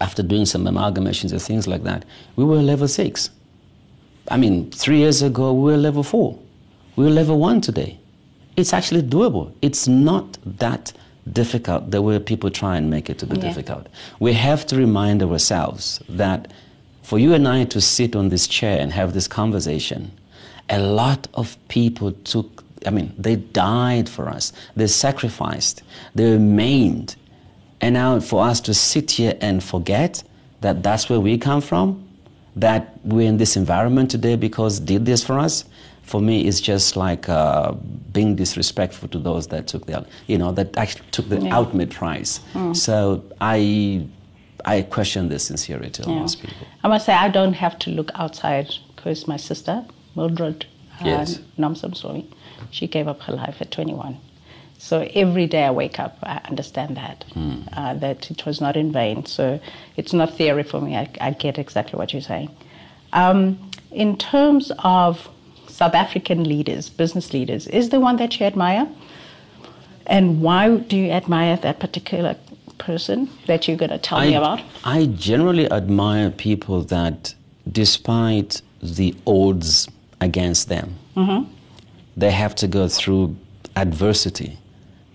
after 0.00 0.24
doing 0.24 0.44
some 0.44 0.64
amalgamations 0.64 1.30
and 1.30 1.40
things 1.40 1.68
like 1.68 1.84
that, 1.84 2.04
we 2.34 2.42
were 2.44 2.56
level 2.56 2.88
six. 2.88 3.30
I 4.28 4.38
mean, 4.38 4.72
three 4.72 4.98
years 4.98 5.22
ago, 5.22 5.52
we 5.52 5.70
were 5.70 5.78
level 5.78 6.02
four. 6.02 6.36
We 6.96 7.04
were 7.04 7.10
level 7.12 7.38
one 7.38 7.60
today. 7.60 8.00
It's 8.56 8.72
actually 8.72 9.02
doable. 9.02 9.52
It's 9.62 9.86
not 9.86 10.36
that 10.44 10.92
difficult 11.32 11.92
the 11.92 12.02
way 12.02 12.18
people 12.18 12.50
try 12.50 12.76
and 12.76 12.90
make 12.90 13.08
it 13.08 13.18
to 13.20 13.26
be 13.26 13.36
Yeah. 13.36 13.42
difficult. 13.48 13.86
We 14.18 14.32
have 14.32 14.66
to 14.66 14.74
remind 14.76 15.22
ourselves 15.22 16.00
that 16.08 16.50
for 17.04 17.18
you 17.18 17.34
and 17.34 17.46
I 17.46 17.64
to 17.64 17.80
sit 17.80 18.16
on 18.16 18.30
this 18.30 18.46
chair 18.48 18.80
and 18.80 18.90
have 18.92 19.12
this 19.12 19.28
conversation, 19.28 20.10
a 20.70 20.80
lot 20.80 21.28
of 21.34 21.56
people 21.68 22.12
took, 22.24 22.64
I 22.86 22.90
mean, 22.90 23.12
they 23.18 23.36
died 23.36 24.08
for 24.08 24.28
us, 24.28 24.52
they 24.74 24.86
sacrificed, 24.86 25.82
they 26.14 26.30
were 26.32 26.38
maimed. 26.40 27.14
And 27.80 27.92
now 27.94 28.18
for 28.20 28.42
us 28.50 28.60
to 28.62 28.72
sit 28.74 29.10
here 29.12 29.36
and 29.42 29.62
forget 29.62 30.22
that 30.62 30.82
that's 30.82 31.10
where 31.10 31.20
we 31.20 31.36
come 31.36 31.60
from, 31.60 31.86
that 32.56 32.98
we're 33.04 33.28
in 33.28 33.36
this 33.36 33.56
environment 33.56 34.10
today 34.10 34.36
because 34.36 34.80
did 34.80 35.04
this 35.04 35.22
for 35.22 35.38
us, 35.38 35.64
for 36.02 36.20
me 36.20 36.46
it's 36.48 36.60
just 36.60 36.96
like 36.96 37.28
uh, 37.28 37.72
being 38.12 38.34
disrespectful 38.36 39.08
to 39.08 39.18
those 39.18 39.48
that 39.48 39.66
took 39.66 39.84
the, 39.86 40.06
you 40.26 40.38
know, 40.38 40.52
that 40.52 40.74
actually 40.78 41.04
took 41.10 41.28
the 41.28 41.40
Yeah. 41.40 41.56
ultimate 41.58 41.90
prize. 41.90 42.40
So 42.72 43.22
I, 43.40 44.06
I 44.64 44.82
question 44.82 45.28
the 45.28 45.38
sincerity 45.38 46.02
of 46.02 46.08
Yeah. 46.08 46.20
most 46.20 46.40
people. 46.40 46.66
I 46.82 46.88
must 46.88 47.06
say, 47.06 47.12
I 47.12 47.28
don't 47.28 47.54
have 47.54 47.78
to 47.80 47.90
look 47.90 48.10
outside 48.14 48.74
because 48.96 49.28
my 49.28 49.36
sister, 49.36 49.84
Mildred 50.16 50.66
uh, 51.00 51.04
Yes. 51.04 51.40
Namsam 51.58 51.94
Swami, 51.96 52.26
she 52.70 52.86
gave 52.86 53.06
up 53.08 53.20
her 53.22 53.32
life 53.34 53.56
at 53.60 53.70
21. 53.70 54.16
So 54.78 55.08
every 55.14 55.46
day 55.46 55.64
I 55.64 55.70
wake 55.70 55.98
up, 55.98 56.18
I 56.22 56.40
understand 56.48 56.96
that, 56.96 57.24
uh, 57.72 57.94
that 57.94 58.30
it 58.30 58.44
was 58.44 58.60
not 58.60 58.76
in 58.76 58.92
vain. 58.92 59.24
So 59.24 59.60
it's 59.96 60.12
not 60.12 60.34
theory 60.34 60.62
for 60.62 60.80
me. 60.80 60.96
I, 60.96 61.08
I 61.20 61.30
get 61.30 61.58
exactly 61.58 61.96
what 61.98 62.12
you're 62.12 62.22
saying. 62.22 62.50
Um, 63.12 63.70
in 63.92 64.16
terms 64.18 64.72
of 64.80 65.28
South 65.68 65.94
African 65.94 66.44
leaders, 66.44 66.90
business 66.90 67.32
leaders, 67.32 67.66
is 67.68 67.90
the 67.90 68.00
one 68.00 68.16
that 68.16 68.38
you 68.38 68.46
admire? 68.46 68.86
And 70.06 70.42
why 70.42 70.76
do 70.76 70.96
you 70.96 71.10
admire 71.10 71.56
that 71.58 71.78
particular 71.80 72.36
person 72.78 73.28
that 73.46 73.66
you're 73.68 73.76
going 73.76 73.90
to 73.90 73.98
tell 73.98 74.20
me 74.20 74.34
about? 74.34 74.60
I 74.84 75.06
generally 75.06 75.70
admire 75.70 76.30
people 76.30 76.82
that, 76.84 77.34
despite 77.70 78.62
the 78.82 79.14
odds 79.26 79.88
against 80.20 80.68
them, 80.68 80.96
Mm-hmm. 81.16 81.48
they 82.16 82.32
have 82.32 82.54
to 82.56 82.66
go 82.66 82.88
through 82.88 83.36
adversity 83.76 84.58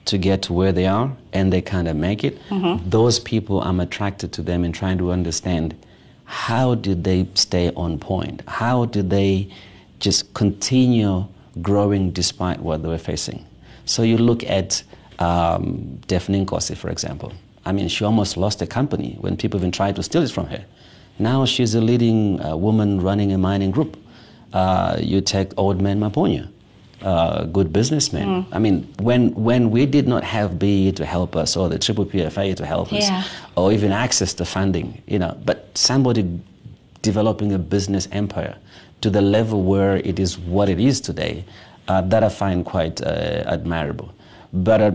to 0.05 0.17
get 0.17 0.41
to 0.43 0.53
where 0.53 0.71
they 0.71 0.87
are 0.87 1.11
and 1.33 1.51
they 1.51 1.61
kind 1.61 1.87
of 1.89 1.95
make 1.97 2.23
it. 2.23 2.39
Mm-hmm. 2.49 2.89
Those 2.89 3.19
people, 3.19 3.61
I'm 3.61 3.79
attracted 3.81 4.31
to 4.33 4.41
them 4.41 4.63
and 4.63 4.73
trying 4.73 4.97
to 4.99 5.11
understand 5.11 5.75
how 6.23 6.75
did 6.75 7.03
they 7.03 7.27
stay 7.33 7.71
on 7.75 7.99
point? 7.99 8.41
How 8.47 8.85
did 8.85 9.09
they 9.09 9.49
just 9.99 10.33
continue 10.33 11.25
growing 11.61 12.11
despite 12.11 12.59
what 12.61 12.81
they 12.81 12.87
were 12.87 12.97
facing? 12.97 13.45
So 13.85 14.03
you 14.03 14.17
look 14.17 14.43
at 14.45 14.81
um, 15.19 15.99
Daphne 16.07 16.45
Nkosi, 16.45 16.77
for 16.77 16.89
example. 16.89 17.33
I 17.69 17.71
mean, 17.71 17.87
she 17.87 18.03
almost 18.03 18.35
lost 18.35 18.61
a 18.63 18.67
company 18.67 19.15
when 19.21 19.37
people 19.37 19.59
even 19.59 19.71
tried 19.71 19.95
to 19.97 20.03
steal 20.03 20.23
it 20.23 20.31
from 20.31 20.47
her. 20.47 20.65
Now 21.19 21.45
she's 21.45 21.75
a 21.75 21.81
leading 21.81 22.43
uh, 22.43 22.57
woman 22.57 22.99
running 22.99 23.31
a 23.31 23.37
mining 23.37 23.69
group. 23.69 23.95
Uh, 24.51 24.97
you 24.99 25.21
take 25.21 25.49
Old 25.55 25.79
Man 25.79 25.99
Maponya, 25.99 26.49
uh, 27.03 27.43
good 27.57 27.71
businessman. 27.71 28.47
I 28.51 28.57
mean, 28.57 28.91
when, 28.99 29.35
when 29.35 29.69
we 29.69 29.85
did 29.85 30.07
not 30.07 30.23
have 30.23 30.57
BE 30.57 30.93
to 30.93 31.05
help 31.05 31.35
us 31.35 31.55
or 31.55 31.69
the 31.69 31.77
Triple 31.77 32.05
PFA 32.07 32.55
to 32.55 32.65
help 32.65 32.91
Yeah. 32.91 33.19
us 33.19 33.29
or 33.55 33.71
even 33.71 33.91
access 33.91 34.33
to 34.39 34.45
funding, 34.45 34.87
you 35.05 35.19
know, 35.19 35.37
but 35.45 35.57
somebody 35.75 36.23
developing 37.03 37.53
a 37.53 37.59
business 37.59 38.07
empire 38.11 38.55
to 39.01 39.11
the 39.11 39.21
level 39.21 39.61
where 39.61 39.97
it 39.97 40.17
is 40.17 40.39
what 40.39 40.67
it 40.69 40.79
is 40.79 40.99
today, 40.99 41.45
uh, 41.87 42.01
that 42.01 42.23
I 42.23 42.29
find 42.29 42.65
quite 42.65 42.99
uh, 43.03 43.43
admirable. 43.55 44.09
But 44.51 44.81
uh, 44.81 44.91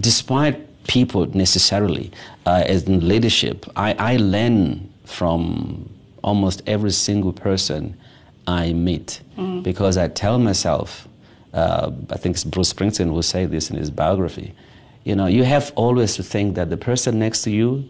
despite 0.00 0.58
people 0.86 1.26
necessarily 1.36 2.10
uh, 2.46 2.62
as 2.66 2.84
in 2.84 3.06
leadership, 3.08 3.66
I, 3.76 3.94
I 3.98 4.16
learn 4.16 4.92
from 5.04 5.88
almost 6.22 6.62
every 6.66 6.90
single 6.92 7.32
person 7.32 7.96
I 8.46 8.72
meet 8.72 9.20
because 9.62 9.96
I 9.96 10.08
tell 10.08 10.38
myself, 10.38 11.06
uh, 11.52 11.90
I 12.10 12.16
think 12.16 12.34
it's 12.36 12.44
Bruce 12.44 12.72
Springsteen 12.72 13.12
will 13.12 13.22
say 13.22 13.44
this 13.46 13.70
in 13.70 13.76
his 13.76 13.90
biography, 13.90 14.54
you 15.04 15.14
know, 15.16 15.26
you 15.26 15.44
have 15.44 15.72
always 15.74 16.14
to 16.16 16.22
think 16.22 16.54
that 16.54 16.70
the 16.70 16.76
person 16.76 17.18
next 17.18 17.42
to 17.42 17.50
you 17.50 17.88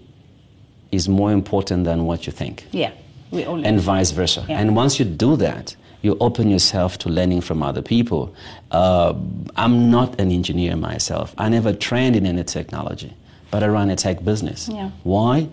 is 0.91 1.09
more 1.09 1.33
important 1.33 1.85
than 1.85 2.05
what 2.07 2.27
you 2.27 2.33
think 2.33 2.67
Yeah, 2.73 2.93
we 3.31 3.45
only. 3.47 3.65
and 3.67 3.81
vice 3.81 4.11
versa. 4.11 4.45
Yeah. 4.49 4.59
And 4.61 4.77
once 4.77 4.99
you 4.99 5.05
do 5.07 5.37
that, 5.37 5.77
you 6.03 6.17
open 6.21 6.51
yourself 6.51 6.99
to 6.99 7.09
learning 7.09 7.41
from 7.41 7.63
other 7.63 7.81
people. 7.83 8.35
Uh, 8.71 9.15
I'm 9.57 9.91
not 9.91 10.21
an 10.21 10.31
engineer 10.31 10.77
myself. 10.77 11.35
I 11.39 11.49
never 11.49 11.73
trained 11.73 12.17
in 12.17 12.27
any 12.27 12.45
technology, 12.45 13.15
but 13.51 13.63
I 13.63 13.69
run 13.69 13.89
a 13.91 13.97
tech 13.97 14.25
business. 14.25 14.69
Yeah. 14.69 14.91
Why? 15.05 15.49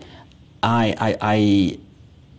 I, 0.62 0.94
I, 0.98 1.16
I, 1.20 1.78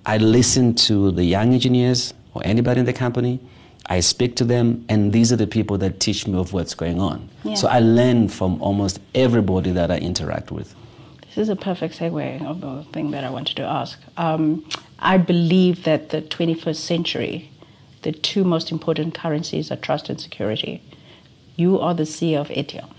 I 0.05 0.17
listen 0.17 0.75
to 0.75 1.11
the 1.11 1.23
young 1.23 1.53
engineers 1.53 2.13
or 2.33 2.41
anybody 2.45 2.81
in 2.81 2.85
the 2.85 2.93
company. 2.93 3.39
I 3.87 3.99
speak 4.01 4.35
to 4.37 4.45
them, 4.45 4.85
and 4.89 5.11
these 5.11 5.33
are 5.33 5.35
the 5.35 5.47
people 5.47 5.77
that 5.79 5.99
teach 5.99 6.27
me 6.27 6.37
of 6.37 6.53
what's 6.53 6.73
going 6.73 6.99
on. 6.99 7.29
Yeah. 7.43 7.55
So 7.55 7.67
I 7.67 7.79
learn 7.79 8.29
from 8.29 8.61
almost 8.61 8.99
everybody 9.15 9.71
that 9.71 9.89
I 9.89 9.97
interact 9.97 10.51
with. 10.51 10.75
This 11.27 11.37
is 11.37 11.49
a 11.49 11.55
perfect 11.55 11.97
segue 11.97 12.45
of 12.45 12.61
the 12.61 12.83
thing 12.91 13.11
that 13.11 13.23
I 13.23 13.29
wanted 13.29 13.55
to 13.57 13.63
ask. 13.63 13.97
Um, 14.17 14.65
I 14.99 15.17
believe 15.17 15.83
that 15.85 16.09
the 16.09 16.21
21st 16.21 16.75
century, 16.75 17.50
the 18.01 18.11
two 18.11 18.43
most 18.43 18.71
important 18.71 19.13
currencies 19.13 19.71
are 19.71 19.75
trust 19.75 20.09
and 20.09 20.19
security. 20.19 20.81
You 21.55 21.79
are 21.79 21.93
the 21.93 22.03
CEO 22.03 22.41
of 22.41 22.49
Etion. 22.49 22.89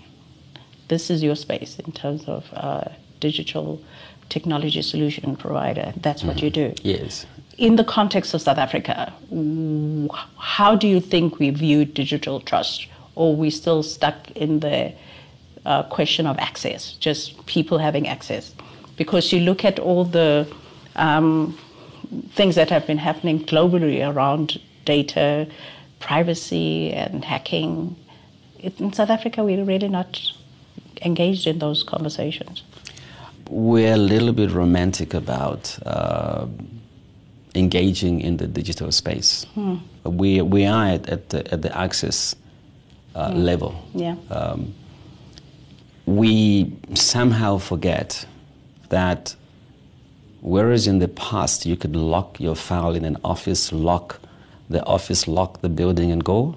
This 0.87 1.09
is 1.09 1.23
your 1.23 1.35
space 1.35 1.79
in 1.79 1.91
terms 1.91 2.25
of 2.27 2.45
uh, 2.53 2.89
digital 3.19 3.81
technology 4.29 4.81
solution 4.81 5.35
provider. 5.35 5.93
That's 5.97 6.23
what 6.23 6.41
you 6.41 6.49
do. 6.49 6.73
Yes. 6.81 7.25
In 7.57 7.75
the 7.75 7.83
context 7.83 8.33
of 8.33 8.41
South 8.41 8.57
Africa, 8.57 9.13
how 10.37 10.75
do 10.75 10.87
you 10.87 10.99
think 10.99 11.39
we 11.39 11.49
view 11.49 11.85
digital 11.85 12.39
trust 12.39 12.87
or 13.15 13.35
we 13.35 13.49
still 13.49 13.83
stuck 13.83 14.31
in 14.31 14.59
the 14.59 14.93
uh, 15.65 15.83
question 15.83 16.27
of 16.27 16.37
access, 16.39 16.93
just 16.93 17.45
people 17.45 17.77
having 17.77 18.07
access. 18.07 18.53
Because 18.97 19.31
you 19.31 19.39
look 19.39 19.63
at 19.65 19.79
all 19.79 20.03
the 20.03 20.51
um, 20.95 21.57
things 22.31 22.55
that 22.55 22.69
have 22.69 22.85
been 22.85 22.97
happening 22.97 23.43
globally 23.45 24.07
around 24.07 24.59
data, 24.85 25.47
privacy, 25.99 26.91
and 26.91 27.23
hacking. 27.23 27.95
In 28.59 28.93
South 28.93 29.09
Africa, 29.09 29.43
we're 29.43 29.63
really 29.63 29.89
not 29.89 30.19
engaged 31.01 31.47
in 31.47 31.59
those 31.59 31.83
conversations. 31.83 32.63
We're 33.49 33.93
a 33.93 33.97
little 33.97 34.33
bit 34.33 34.51
romantic 34.51 35.13
about 35.13 35.77
uh, 35.85 36.47
engaging 37.55 38.21
in 38.21 38.37
the 38.37 38.47
digital 38.47 38.91
space. 38.91 39.45
Hmm. 39.53 39.75
We, 40.03 40.41
we 40.41 40.65
are 40.65 40.87
at, 40.87 41.09
at, 41.09 41.29
the, 41.29 41.53
at 41.53 41.61
the 41.61 41.77
access 41.77 42.35
uh, 43.15 43.31
hmm. 43.31 43.39
level. 43.39 43.75
Yeah. 43.93 44.15
Um, 44.29 44.73
we 46.05 46.75
somehow 46.93 47.57
forget 47.57 48.25
that 48.89 49.35
whereas 50.41 50.87
in 50.87 50.99
the 50.99 51.07
past 51.07 51.65
you 51.65 51.77
could 51.77 51.95
lock 51.95 52.39
your 52.39 52.55
file 52.55 52.95
in 52.95 53.05
an 53.05 53.17
office, 53.23 53.71
lock 53.71 54.19
the 54.69 54.83
office, 54.85 55.27
lock 55.27 55.61
the 55.61 55.69
building, 55.69 56.11
and 56.11 56.23
go, 56.23 56.55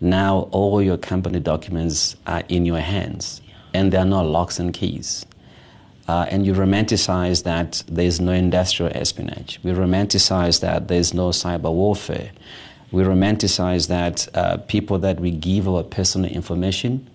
now 0.00 0.48
all 0.52 0.80
your 0.80 0.96
company 0.96 1.40
documents 1.40 2.16
are 2.26 2.42
in 2.48 2.64
your 2.64 2.80
hands 2.80 3.40
and 3.74 3.92
there 3.92 4.00
are 4.00 4.06
no 4.06 4.22
locks 4.22 4.58
and 4.58 4.72
keys. 4.72 5.26
Uh, 6.06 6.26
and 6.30 6.46
you 6.46 6.54
romanticize 6.54 7.44
that 7.44 7.82
there's 7.86 8.18
no 8.18 8.32
industrial 8.32 8.90
espionage. 8.94 9.60
We 9.62 9.72
romanticize 9.72 10.60
that 10.60 10.88
there's 10.88 11.12
no 11.12 11.28
cyber 11.28 11.72
warfare. 11.72 12.30
We 12.90 13.02
romanticize 13.02 13.88
that 13.88 14.26
uh, 14.34 14.56
people 14.58 14.98
that 15.00 15.20
we 15.20 15.30
give 15.30 15.68
our 15.68 15.82
personal 15.82 16.30
information, 16.30 17.08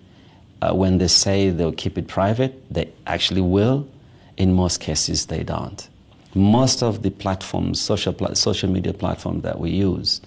uh, 0.62 0.72
when 0.74 0.98
they 0.98 1.08
say 1.08 1.50
they'll 1.50 1.72
keep 1.72 1.98
it 1.98 2.06
private, 2.06 2.62
they 2.72 2.92
actually 3.06 3.40
will. 3.40 3.88
In 4.36 4.52
most 4.52 4.80
cases, 4.80 5.26
they 5.26 5.42
don't. 5.42 5.88
Most 6.34 6.82
of 6.82 7.02
the 7.02 7.10
platforms, 7.10 7.80
social, 7.80 8.12
pl- 8.12 8.34
social 8.34 8.68
media 8.68 8.92
platforms 8.92 9.42
that 9.42 9.58
we 9.58 9.70
use, 9.70 10.20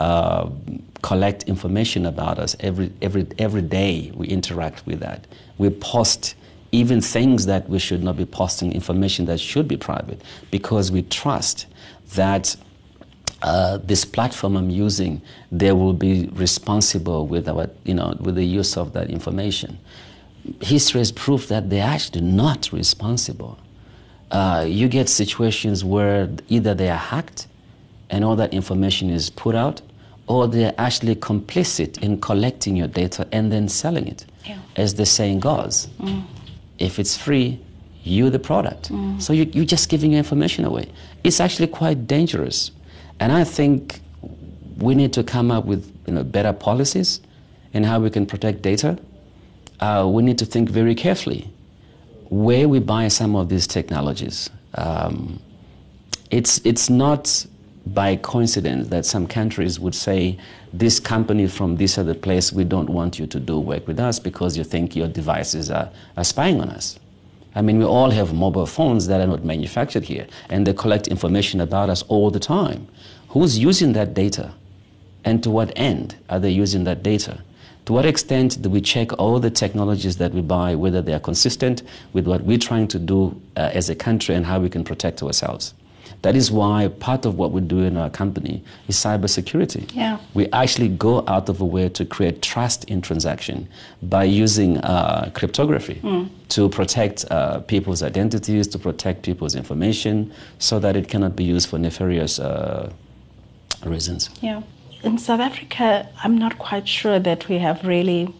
uh, 0.00 0.48
collect 1.02 1.42
information 1.44 2.06
about 2.06 2.38
us 2.38 2.56
every, 2.60 2.92
every, 3.02 3.26
every 3.38 3.62
day 3.62 4.10
we 4.14 4.26
interact 4.28 4.86
with 4.86 5.00
that. 5.00 5.26
We 5.58 5.70
post 5.70 6.34
even 6.72 7.00
things 7.00 7.46
that 7.46 7.68
we 7.68 7.78
should 7.78 8.02
not 8.02 8.16
be 8.16 8.24
posting, 8.24 8.72
information 8.72 9.26
that 9.26 9.40
should 9.40 9.68
be 9.68 9.76
private, 9.76 10.22
because 10.50 10.90
we 10.90 11.02
trust 11.02 11.66
that 12.14 12.56
uh, 13.42 13.78
this 13.78 14.04
platform 14.04 14.56
I'm 14.56 14.70
using, 14.70 15.20
they 15.50 15.72
will 15.72 15.92
be 15.94 16.28
responsible 16.32 17.26
with 17.26 17.48
our, 17.48 17.68
you 17.84 17.94
know, 17.94 18.14
with 18.20 18.36
the 18.36 18.44
use 18.44 18.76
of 18.76 18.92
that 18.92 19.10
information. 19.10 19.78
History 20.60 21.00
has 21.00 21.12
proved 21.12 21.48
that 21.48 21.70
they're 21.70 21.86
actually 21.86 22.22
not 22.22 22.70
responsible. 22.72 23.58
Uh, 24.30 24.64
you 24.68 24.88
get 24.88 25.08
situations 25.08 25.84
where 25.84 26.28
either 26.48 26.74
they 26.74 26.88
are 26.88 26.96
hacked 26.96 27.48
and 28.10 28.24
all 28.24 28.36
that 28.36 28.52
information 28.54 29.10
is 29.10 29.30
put 29.30 29.54
out, 29.54 29.82
or 30.26 30.46
they're 30.46 30.74
actually 30.78 31.16
complicit 31.16 32.00
in 32.02 32.20
collecting 32.20 32.76
your 32.76 32.86
data 32.86 33.26
and 33.32 33.50
then 33.50 33.68
selling 33.68 34.06
it. 34.06 34.24
Yeah. 34.44 34.58
As 34.76 34.94
the 34.94 35.06
saying 35.06 35.40
goes, 35.40 35.88
mm. 35.98 36.22
if 36.78 36.98
it's 36.98 37.16
free, 37.16 37.60
you're 38.04 38.30
the 38.30 38.38
product. 38.38 38.90
Mm. 38.92 39.20
So 39.20 39.32
you, 39.32 39.44
you're 39.52 39.64
just 39.64 39.88
giving 39.88 40.12
your 40.12 40.18
information 40.18 40.64
away. 40.64 40.88
It's 41.24 41.40
actually 41.40 41.66
quite 41.66 42.06
dangerous. 42.06 42.70
And 43.18 43.32
I 43.32 43.44
think 43.44 44.00
we 44.78 44.94
need 44.94 45.12
to 45.14 45.24
come 45.24 45.50
up 45.50 45.64
with 45.64 45.92
you 46.06 46.14
know, 46.14 46.24
better 46.24 46.52
policies 46.52 47.20
in 47.72 47.84
how 47.84 48.00
we 48.00 48.10
can 48.10 48.26
protect 48.26 48.62
data. 48.62 48.98
Uh, 49.80 50.08
we 50.10 50.22
need 50.22 50.38
to 50.38 50.46
think 50.46 50.68
very 50.68 50.94
carefully 50.94 51.50
where 52.30 52.68
we 52.68 52.78
buy 52.78 53.08
some 53.08 53.36
of 53.36 53.48
these 53.48 53.66
technologies. 53.66 54.48
Um, 54.74 55.40
it's, 56.30 56.60
it's 56.64 56.88
not 56.88 57.44
by 57.86 58.16
coincidence 58.16 58.88
that 58.88 59.04
some 59.04 59.26
countries 59.26 59.80
would 59.80 59.94
say, 59.94 60.38
this 60.72 61.00
company 61.00 61.48
from 61.48 61.76
this 61.76 61.98
other 61.98 62.14
place, 62.14 62.52
we 62.52 62.62
don't 62.62 62.88
want 62.88 63.18
you 63.18 63.26
to 63.26 63.40
do 63.40 63.58
work 63.58 63.86
with 63.88 63.98
us 63.98 64.20
because 64.20 64.56
you 64.56 64.62
think 64.62 64.94
your 64.94 65.08
devices 65.08 65.70
are, 65.70 65.90
are 66.16 66.22
spying 66.22 66.60
on 66.60 66.68
us. 66.70 67.00
I 67.56 67.62
mean, 67.62 67.78
we 67.78 67.84
all 67.84 68.10
have 68.10 68.32
mobile 68.32 68.66
phones 68.66 69.08
that 69.08 69.20
are 69.20 69.26
not 69.26 69.44
manufactured 69.44 70.04
here, 70.04 70.28
and 70.48 70.64
they 70.64 70.72
collect 70.72 71.08
information 71.08 71.60
about 71.60 71.90
us 71.90 72.02
all 72.02 72.30
the 72.30 72.38
time. 72.38 72.86
Who's 73.30 73.58
using 73.58 73.92
that 73.94 74.14
data? 74.14 74.54
And 75.24 75.42
to 75.42 75.50
what 75.50 75.72
end 75.74 76.14
are 76.28 76.38
they 76.38 76.50
using 76.50 76.84
that 76.84 77.02
data? 77.02 77.42
To 77.90 77.94
what 77.94 78.06
extent 78.06 78.62
do 78.62 78.70
we 78.70 78.80
check 78.80 79.18
all 79.18 79.40
the 79.40 79.50
technologies 79.50 80.18
that 80.18 80.32
we 80.32 80.42
buy, 80.42 80.76
whether 80.76 81.02
they 81.02 81.12
are 81.12 81.18
consistent 81.18 81.82
with 82.12 82.24
what 82.24 82.44
we're 82.44 82.56
trying 82.56 82.86
to 82.86 83.00
do 83.00 83.34
uh, 83.56 83.70
as 83.74 83.90
a 83.90 83.96
country 83.96 84.36
and 84.36 84.46
how 84.46 84.60
we 84.60 84.68
can 84.68 84.84
protect 84.84 85.24
ourselves? 85.24 85.74
That 86.22 86.36
is 86.36 86.52
why 86.52 86.86
part 87.00 87.26
of 87.26 87.34
what 87.36 87.50
we 87.50 87.60
do 87.60 87.80
in 87.80 87.96
our 87.96 88.08
company 88.08 88.62
is 88.86 88.94
cybersecurity. 88.94 89.92
Yeah. 89.92 90.20
We 90.34 90.46
actually 90.52 90.86
go 90.86 91.24
out 91.26 91.48
of 91.48 91.60
a 91.60 91.64
way 91.64 91.88
to 91.88 92.04
create 92.04 92.42
trust 92.42 92.84
in 92.84 93.02
transaction 93.02 93.66
by 94.04 94.22
using 94.22 94.78
uh, 94.78 95.32
cryptography 95.34 95.98
mm. 96.00 96.28
to 96.50 96.68
protect 96.68 97.24
uh, 97.32 97.58
people's 97.58 98.04
identities, 98.04 98.68
to 98.68 98.78
protect 98.78 99.24
people's 99.24 99.56
information, 99.56 100.32
so 100.60 100.78
that 100.78 100.94
it 100.94 101.08
cannot 101.08 101.34
be 101.34 101.42
used 101.42 101.68
for 101.68 101.76
nefarious 101.76 102.38
uh, 102.38 102.92
reasons. 103.84 104.30
Yeah. 104.40 104.62
In 105.02 105.16
South 105.16 105.40
Africa, 105.40 106.08
I'm 106.22 106.36
not 106.36 106.58
quite 106.58 106.86
sure 106.86 107.18
that 107.18 107.48
we 107.48 107.58
have 107.58 107.84
really 107.84 108.34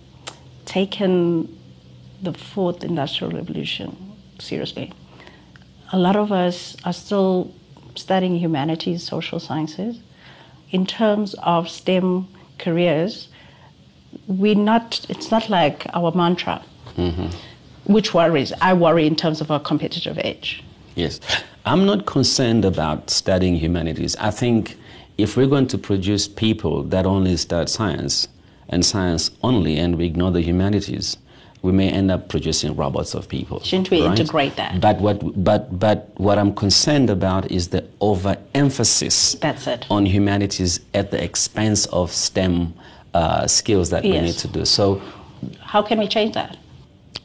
taken 0.66 1.56
the 2.22 2.34
fourth 2.34 2.84
industrial 2.84 3.32
revolution 3.32 3.96
seriously. 4.38 4.92
A 5.92 5.98
lot 5.98 6.16
of 6.16 6.30
us 6.32 6.76
are 6.84 6.92
still 6.92 7.52
studying 7.94 8.38
humanities, 8.38 9.02
social 9.02 9.40
sciences, 9.40 10.00
in 10.70 10.86
terms 10.86 11.34
of 11.42 11.68
STEM 11.68 12.28
careers, 12.58 13.28
we 14.26 14.54
not 14.54 15.04
it's 15.08 15.30
not 15.30 15.48
like 15.48 15.86
our 15.94 16.12
mantra, 16.12 16.62
mm-hmm. 16.96 17.28
which 17.92 18.14
worries. 18.14 18.52
I 18.60 18.74
worry 18.74 19.06
in 19.06 19.16
terms 19.16 19.40
of 19.40 19.50
our 19.50 19.60
competitive 19.60 20.18
edge. 20.18 20.62
Yes, 20.94 21.20
I'm 21.64 21.86
not 21.86 22.06
concerned 22.06 22.64
about 22.64 23.10
studying 23.10 23.56
humanities. 23.56 24.16
I 24.16 24.30
think 24.30 24.76
if 25.22 25.36
we're 25.36 25.46
going 25.46 25.66
to 25.68 25.78
produce 25.78 26.28
people 26.28 26.82
that 26.84 27.06
only 27.06 27.36
study 27.36 27.70
science 27.70 28.28
and 28.68 28.84
science 28.84 29.30
only, 29.42 29.76
and 29.76 29.96
we 29.96 30.06
ignore 30.06 30.30
the 30.30 30.42
humanities, 30.42 31.16
we 31.62 31.72
may 31.72 31.90
end 31.90 32.10
up 32.10 32.28
producing 32.28 32.74
robots 32.74 33.14
of 33.14 33.28
people. 33.28 33.60
Shouldn't 33.60 33.90
we 33.90 34.02
right? 34.02 34.18
integrate 34.18 34.56
that? 34.56 34.80
But 34.80 35.00
what, 35.00 35.44
but, 35.44 35.78
but 35.78 36.10
what 36.16 36.38
I'm 36.38 36.54
concerned 36.54 37.10
about 37.10 37.50
is 37.50 37.68
the 37.68 37.86
overemphasis 38.00 39.34
That's 39.40 39.66
it. 39.66 39.86
on 39.90 40.06
humanities 40.06 40.80
at 40.94 41.10
the 41.10 41.22
expense 41.22 41.86
of 41.86 42.12
STEM 42.12 42.72
uh, 43.12 43.46
skills 43.46 43.90
that 43.90 44.04
yes. 44.04 44.14
we 44.14 44.20
need 44.20 44.38
to 44.38 44.48
do. 44.48 44.64
So, 44.64 45.02
how 45.60 45.82
can 45.82 45.98
we 45.98 46.06
change 46.06 46.34
that? 46.34 46.56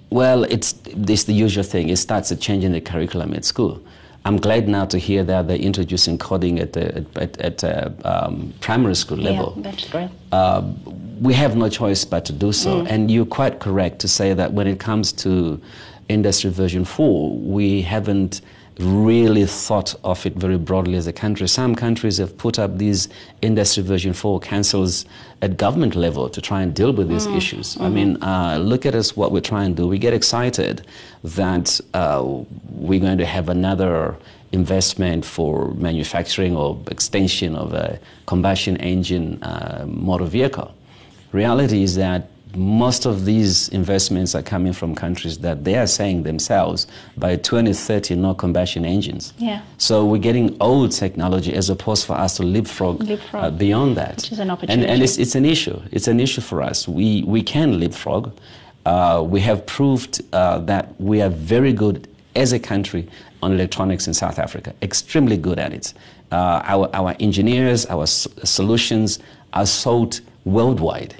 Well, 0.10 0.44
it's, 0.46 0.76
it's 0.86 1.26
the 1.26 1.34
usual 1.34 1.64
thing. 1.64 1.90
It 1.90 1.98
starts 1.98 2.32
at 2.32 2.40
changing 2.40 2.72
the 2.72 2.82
curriculum 2.82 3.34
at 3.34 3.46
school. 3.46 3.82
I'm 4.26 4.38
glad 4.38 4.68
now 4.68 4.86
to 4.86 4.98
hear 4.98 5.24
that 5.24 5.48
they're 5.48 5.56
introducing 5.56 6.18
coding 6.18 6.60
at 6.60 6.74
the 6.74 6.98
at, 6.98 7.18
at, 7.18 7.38
at 7.38 7.64
uh, 7.64 7.90
um, 8.04 8.54
primary 8.60 8.96
school 8.96 9.20
level. 9.20 9.54
Yeah, 9.56 9.62
that's 9.62 9.88
great. 9.88 10.10
Uh, 10.32 10.64
we 11.22 11.34
have 11.34 11.56
no 11.56 11.70
choice 11.70 12.04
but 12.04 12.26
to 12.26 12.34
do 12.34 12.52
so. 12.52 12.82
Mm. 12.82 12.90
And 12.90 13.12
you're 13.12 13.28
quite 13.28 13.60
correct 13.60 14.00
to 14.00 14.08
say 14.08 14.34
that 14.34 14.52
when 14.52 14.68
it 14.68 14.80
comes 14.80 15.14
to 15.14 15.62
industry 16.10 16.50
version 16.50 16.86
4, 16.86 17.38
we 17.38 17.84
haven't 17.84 18.42
really 18.80 19.46
thought 19.46 19.96
of 20.04 20.26
it 20.26 20.34
very 20.36 20.58
broadly 20.58 20.96
as 20.96 21.08
a 21.08 21.14
country. 21.14 21.48
Some 21.48 21.76
countries 21.76 22.18
have 22.18 22.38
put 22.38 22.60
up 22.60 22.78
these 22.78 23.08
industry 23.42 23.84
version 23.84 24.14
4 24.14 24.40
councils 24.40 25.06
at 25.42 25.58
government 25.58 25.96
level 25.96 26.30
to 26.30 26.42
try 26.42 26.62
and 26.62 26.74
deal 26.74 26.92
with 26.92 27.08
these 27.08 27.28
mm. 27.28 27.38
issues. 27.38 27.76
Mm-hmm. 27.76 27.84
I 27.84 27.90
mean, 27.90 28.24
uh, 28.24 28.58
look 28.58 28.86
at 28.86 28.96
us, 28.96 29.16
what 29.16 29.32
we're 29.32 29.42
trying 29.42 29.76
to 29.76 29.84
do. 29.84 29.88
We 29.88 29.98
get 29.98 30.14
excited 30.14 30.86
that 31.24 31.80
uh, 31.94 32.24
we're 32.70 33.00
going 33.00 33.18
to 33.20 33.26
have 33.26 33.50
another 33.50 34.16
investment 34.52 35.26
for 35.26 35.74
manufacturing 35.76 36.56
or 36.56 36.82
extension 36.90 37.56
of 37.56 37.74
a 37.74 38.00
combustion 38.26 38.78
engine 38.78 39.42
uh, 39.44 39.86
motor 39.88 40.26
vehicle. 40.26 40.74
Reality 41.32 41.84
is 41.84 41.96
that 41.96 42.30
most 42.56 43.06
of 43.06 43.26
these 43.26 43.70
investments 43.70 44.36
are 44.36 44.42
coming 44.42 44.74
from 44.74 44.96
countries 44.96 45.40
that 45.40 45.64
they 45.64 45.76
are 45.76 45.88
saying 45.88 46.24
themselves 46.24 46.88
by 47.18 47.36
2030 47.36 48.16
no 48.16 48.34
combustion 48.34 48.86
engines. 48.86 49.34
Yeah. 49.38 49.62
So 49.78 50.06
we're 50.06 50.22
getting 50.22 50.56
old 50.60 50.92
technology 50.92 51.54
as 51.54 51.70
opposed 51.70 52.06
for 52.06 52.14
us 52.14 52.38
to 52.38 52.44
leapfrog, 52.44 53.04
leapfrog. 53.04 53.44
Uh, 53.44 53.52
beyond 53.52 53.98
that. 53.98 54.18
Which 54.18 54.32
is 54.32 54.40
an 54.40 54.50
opportunity. 54.50 54.82
And, 54.82 54.92
and 54.92 55.04
it's, 55.04 55.18
it's 55.18 55.36
an 55.36 55.46
issue. 55.46 55.80
It's 55.92 56.08
an 56.08 56.20
issue 56.20 56.42
for 56.42 56.62
us. 56.62 56.88
We, 56.88 57.24
we 57.24 57.44
can 57.44 57.80
leapfrog. 57.80 58.38
Uh, 58.86 59.24
we 59.28 59.40
have 59.42 59.66
proved 59.66 60.22
uh, 60.34 60.60
that 60.60 61.00
we 61.00 61.22
are 61.22 61.30
very 61.30 61.74
good 61.74 62.08
as 62.36 62.54
a 62.54 62.60
country 62.60 63.08
on 63.42 63.54
electronics 63.54 64.08
in 64.08 64.14
South 64.14 64.40
Africa, 64.40 64.74
extremely 64.82 65.38
good 65.38 65.60
at 65.60 65.74
it. 65.74 65.94
Uh, 66.32 66.62
our, 66.64 66.90
our 66.94 67.16
engineers, 67.20 67.86
our 67.88 68.06
solutions 68.06 69.20
are 69.54 69.66
sold 69.66 70.22
worldwide 70.44 71.16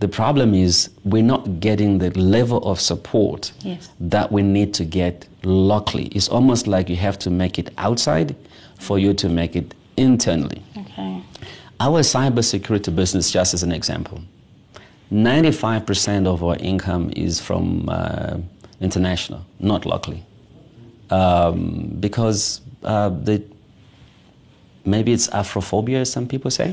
The 0.00 0.08
problem 0.08 0.54
is 0.54 0.88
we're 1.04 1.22
not 1.22 1.60
getting 1.60 1.98
the 1.98 2.10
level 2.18 2.58
of 2.64 2.80
support 2.80 3.52
Yes. 3.62 3.90
that 4.00 4.32
we 4.32 4.42
need 4.42 4.72
to 4.74 4.84
get 4.84 5.26
locally. 5.44 6.06
It's 6.06 6.28
almost 6.28 6.66
like 6.66 6.88
you 6.88 6.96
have 6.96 7.18
to 7.20 7.30
make 7.30 7.58
it 7.58 7.68
outside 7.76 8.34
for 8.78 8.98
you 8.98 9.12
to 9.14 9.28
make 9.28 9.54
it 9.56 9.74
internally. 9.98 10.62
Okay. 10.76 11.22
Our 11.80 12.00
cybersecurity 12.00 12.94
business, 12.96 13.30
just 13.30 13.52
as 13.54 13.62
an 13.62 13.72
example, 13.72 14.20
95% 15.12 16.26
of 16.26 16.42
our 16.42 16.56
income 16.56 17.10
is 17.14 17.40
from 17.40 17.88
uh, 17.88 18.38
international, 18.80 19.44
not 19.58 19.84
locally. 19.84 20.22
Um, 21.10 21.96
because 22.00 22.60
uh, 22.84 23.08
the, 23.10 23.42
maybe 24.86 25.12
it's 25.12 25.28
Afrophobia, 25.28 26.06
some 26.06 26.26
people 26.26 26.50
say. 26.50 26.72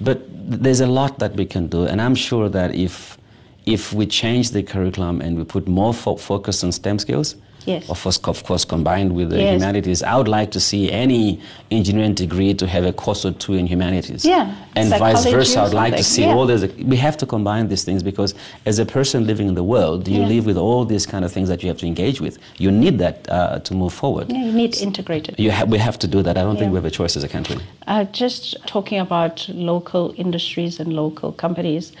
But 0.00 0.22
there's 0.32 0.80
a 0.80 0.86
lot 0.86 1.18
that 1.18 1.36
we 1.36 1.44
can 1.44 1.66
do, 1.68 1.84
and 1.84 2.00
I'm 2.00 2.14
sure 2.14 2.48
that 2.48 2.74
if, 2.74 3.18
if 3.66 3.92
we 3.92 4.06
change 4.06 4.50
the 4.50 4.62
curriculum 4.62 5.20
and 5.20 5.36
we 5.36 5.44
put 5.44 5.68
more 5.68 5.92
fo- 5.92 6.16
focus 6.16 6.64
on 6.64 6.72
STEM 6.72 6.98
skills, 6.98 7.36
Yes. 7.66 7.88
of 7.90 8.02
course, 8.02 8.18
of 8.24 8.42
course, 8.44 8.64
combined 8.64 9.12
with 9.14 9.30
the 9.30 9.38
Yes. 9.38 9.52
humanities, 9.54 10.02
I 10.02 10.16
would 10.16 10.28
like 10.28 10.50
to 10.52 10.60
see 10.60 10.90
any 10.90 11.40
engineering 11.70 12.14
degree 12.14 12.54
to 12.54 12.66
have 12.66 12.84
a 12.84 12.92
course 12.92 13.24
or 13.24 13.32
two 13.32 13.54
in 13.54 13.66
humanities. 13.66 14.24
Yeah, 14.24 14.54
And 14.76 14.88
vice 14.90 15.24
versa, 15.26 15.62
I'd 15.62 15.74
like 15.74 15.96
to 15.96 16.02
see 16.04 16.22
yeah. 16.22 16.34
all 16.34 16.46
these. 16.46 16.64
We 16.84 16.96
have 16.96 17.16
to 17.18 17.26
combine 17.26 17.68
these 17.68 17.84
things 17.84 18.02
because 18.02 18.34
as 18.66 18.78
a 18.78 18.86
person 18.86 19.26
living 19.26 19.48
in 19.48 19.54
the 19.54 19.64
world, 19.64 20.08
you 20.08 20.20
Yeah. 20.20 20.26
live 20.28 20.46
with 20.46 20.56
all 20.56 20.84
these 20.84 21.06
kind 21.06 21.24
of 21.24 21.32
things 21.32 21.48
that 21.48 21.62
you 21.62 21.68
have 21.68 21.78
to 21.78 21.86
engage 21.86 22.20
with. 22.20 22.38
You 22.58 22.70
need 22.70 22.98
that 22.98 23.16
uh, 23.28 23.58
to 23.60 23.74
move 23.74 23.92
forward. 23.92 24.30
Yeah, 24.32 24.44
you 24.44 24.52
need 24.52 24.76
integrated. 24.80 25.34
You 25.38 25.50
ha- 25.52 25.64
we 25.64 25.78
have 25.78 25.98
to 25.98 26.06
do 26.06 26.22
that. 26.22 26.36
I 26.38 26.42
don't 26.42 26.58
think 26.58 26.72
we 26.72 26.76
have 26.76 26.84
a 26.84 26.90
choice 26.90 27.16
as 27.16 27.24
a 27.24 27.28
country. 27.28 27.56
Uh, 27.86 28.04
just 28.04 28.56
talking 28.66 28.98
about 29.00 29.46
local 29.48 30.14
industries 30.16 30.80
and 30.80 30.92
local 30.92 31.32
companies, 31.32 31.92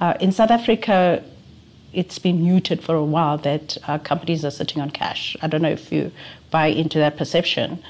uh, 0.00 0.14
in 0.20 0.30
South 0.32 0.50
Africa, 0.50 1.22
it's 1.92 2.18
been 2.18 2.42
muted 2.42 2.82
for 2.82 2.94
a 2.94 3.04
while 3.04 3.38
that 3.38 3.76
uh, 3.86 3.98
companies 3.98 4.44
are 4.44 4.50
sitting 4.50 4.80
on 4.82 4.90
cash. 4.90 5.36
I 5.42 5.46
don't 5.46 5.62
know 5.62 5.70
if 5.70 5.90
you 5.90 6.12
buy 6.50 6.66
into 6.66 6.98
that 6.98 7.16
perception. 7.16 7.82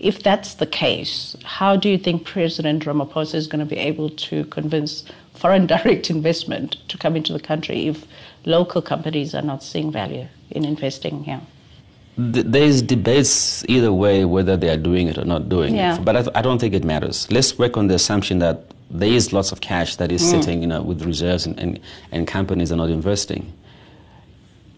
If 0.00 0.22
that's 0.22 0.54
the 0.54 0.66
case, 0.66 1.36
how 1.44 1.76
do 1.76 1.88
you 1.88 1.98
think 1.98 2.24
President 2.24 2.84
Ramaphosa 2.84 3.34
is 3.34 3.46
going 3.46 3.60
to 3.60 3.66
be 3.66 3.78
able 3.78 4.10
to 4.10 4.44
convince 4.46 5.04
foreign 5.34 5.66
direct 5.74 6.10
investment 6.10 6.76
to 6.88 6.98
come 6.98 7.16
into 7.16 7.32
the 7.32 7.40
country 7.40 7.88
if 7.88 8.06
local 8.44 8.82
companies 8.82 9.34
are 9.34 9.42
not 9.42 9.62
seeing 9.62 9.90
value 9.90 10.26
in 10.50 10.64
investing 10.64 11.24
here? 11.24 11.40
There's 12.16 12.82
debates 12.82 13.64
either 13.68 13.92
way 13.92 14.24
whether 14.24 14.56
they 14.56 14.68
are 14.70 14.76
doing 14.76 15.06
it 15.06 15.16
or 15.18 15.24
not 15.24 15.48
doing 15.48 15.76
Yeah. 15.76 15.96
it. 15.96 16.04
But 16.04 16.16
I, 16.16 16.38
I 16.38 16.42
don't 16.42 16.58
think 16.58 16.74
it 16.74 16.82
matters. 16.82 17.30
Let's 17.30 17.56
work 17.56 17.76
on 17.76 17.86
the 17.86 17.94
assumption 17.94 18.40
that 18.40 18.64
there 18.90 19.10
is 19.10 19.32
lots 19.32 19.52
of 19.52 19.60
cash 19.60 19.96
that 19.96 20.10
is 20.10 20.28
sitting, 20.28 20.62
you 20.62 20.66
know, 20.66 20.82
with 20.82 21.02
reserves 21.02 21.46
and, 21.46 21.58
and, 21.58 21.80
and 22.10 22.26
companies 22.26 22.72
are 22.72 22.76
not 22.76 22.90
investing. 22.90 23.52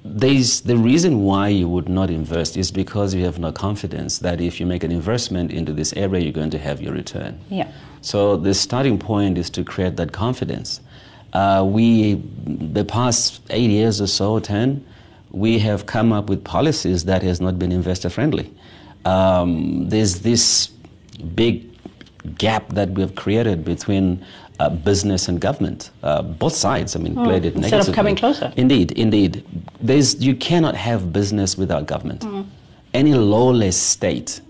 There's 0.03 0.63
the 0.63 0.77
reason 0.77 1.23
why 1.23 1.49
you 1.49 1.69
would 1.69 1.89
not 1.89 2.11
invest 2.11 2.57
is 2.57 2.71
because 2.71 3.15
you 3.15 3.25
have 3.25 3.39
no 3.39 3.53
confidence 3.53 4.19
that 4.21 4.41
if 4.41 4.59
you 4.59 4.67
make 4.67 4.83
an 4.83 4.91
investment 4.91 5.53
into 5.53 5.73
this 5.73 5.93
area, 5.93 6.23
you're 6.23 6.33
going 6.33 6.51
to 6.51 6.59
have 6.59 6.81
your 6.81 6.95
return. 6.95 7.39
Yeah. 7.51 7.71
So 8.01 8.37
the 8.37 8.55
starting 8.55 8.99
point 8.99 9.37
is 9.37 9.51
to 9.51 9.63
create 9.63 9.97
that 9.97 10.13
confidence. 10.13 10.81
Uh, 11.33 11.65
we, 11.69 12.15
the 12.47 12.85
past 12.85 13.43
eight 13.51 13.71
years 13.71 14.01
or 14.01 14.07
so, 14.07 14.41
ten, 14.41 14.85
we 15.31 15.59
have 15.61 15.87
come 15.87 16.13
up 16.13 16.29
with 16.29 16.43
policies 16.43 17.05
that 17.05 17.23
has 17.23 17.41
not 17.41 17.59
been 17.59 17.71
investor 17.71 18.11
friendly. 18.11 18.53
Um, 19.05 19.89
there's 19.89 20.21
this 20.21 20.69
big 21.35 21.70
gap 22.39 22.69
that 22.71 22.91
we 22.91 23.03
have 23.03 23.15
created 23.15 23.65
between 23.65 24.25
uh, 24.59 24.69
business 24.69 25.29
and 25.29 25.41
government, 25.41 25.91
uh, 26.03 26.21
both 26.23 26.55
sides. 26.55 26.95
I 26.95 26.99
mean, 26.99 27.15
played 27.15 27.45
it 27.47 27.55
Hmm. 27.55 27.61
instead 27.65 27.89
of 27.89 27.95
coming 27.95 28.15
closer. 28.17 28.53
Indeed, 28.57 28.93
indeed. 28.93 29.43
There's, 29.81 30.21
you 30.23 30.35
cannot 30.35 30.75
have 30.77 31.13
business 31.13 31.57
without 31.57 31.87
government. 31.87 32.25
Hmm. 32.25 32.43
Any 32.93 33.15
lawless 33.15 33.77
state, 33.77 34.41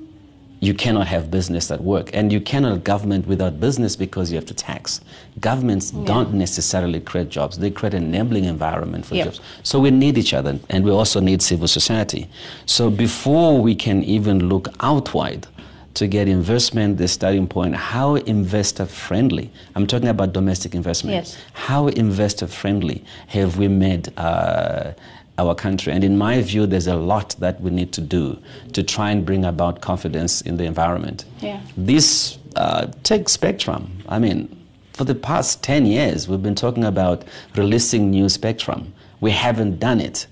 you 0.58 0.74
cannot 0.74 1.06
have 1.06 1.30
business 1.30 1.68
that 1.68 1.80
work. 1.82 2.10
And 2.12 2.32
you 2.32 2.40
cannot 2.40 2.70
have 2.72 2.84
government 2.84 3.26
without 3.26 3.60
business 3.60 3.94
because 3.96 4.30
you 4.32 4.36
have 4.36 4.46
to 4.46 4.54
tax. 4.54 5.00
Governments 5.40 5.90
don't 5.90 6.34
necessarily 6.34 7.00
create 7.00 7.28
jobs. 7.30 7.58
They 7.58 7.70
create 7.70 7.94
an 7.94 8.02
enabling 8.04 8.44
environment 8.44 9.06
for 9.06 9.14
Yeah. 9.14 9.24
jobs. 9.24 9.40
So 9.62 9.78
we 9.78 9.90
need 9.90 10.18
each 10.18 10.34
other, 10.34 10.58
and 10.68 10.84
we 10.84 10.90
also 10.90 11.20
need 11.20 11.40
civil 11.40 11.68
society. 11.68 12.26
So 12.66 12.90
before 12.90 13.60
we 13.60 13.74
can 13.74 14.02
even 14.04 14.48
look 14.48 14.68
out 14.80 14.90
outward 14.90 15.46
to 15.94 16.06
get 16.06 16.28
investment, 16.28 16.98
the 16.98 17.08
starting 17.08 17.46
point, 17.46 17.74
how 17.74 18.14
investor 18.14 18.86
friendly, 18.86 19.50
I'm 19.74 19.86
talking 19.86 20.08
about 20.08 20.32
domestic 20.32 20.74
investment, 20.74 21.14
Yes. 21.14 21.36
how 21.52 21.88
investor 21.88 22.46
friendly 22.46 23.04
have 23.28 23.58
we 23.58 23.68
made 23.68 24.12
uh, 24.16 24.92
our 25.38 25.54
country? 25.54 25.92
And 25.92 26.04
in 26.04 26.16
my 26.16 26.40
view, 26.42 26.66
there's 26.66 26.86
a 26.86 26.94
lot 26.96 27.34
that 27.40 27.60
we 27.60 27.70
need 27.70 27.92
to 27.92 28.00
do 28.00 28.38
to 28.72 28.82
try 28.82 29.10
and 29.10 29.24
bring 29.26 29.44
about 29.44 29.80
confidence 29.80 30.40
in 30.42 30.56
the 30.58 30.64
environment. 30.64 31.24
Yeah. 31.40 31.60
This, 31.76 32.38
uh, 32.56 32.86
take 33.02 33.28
Spectrum. 33.28 33.90
I 34.08 34.18
mean, 34.20 34.48
for 34.92 35.04
the 35.04 35.14
past 35.14 35.62
10 35.64 35.86
years, 35.86 36.28
we've 36.28 36.42
been 36.42 36.54
talking 36.54 36.84
about 36.84 37.24
releasing 37.56 38.10
new 38.10 38.28
Spectrum. 38.28 38.92
We 39.20 39.32
haven't 39.32 39.80
done 39.80 40.00
it. 40.00 40.26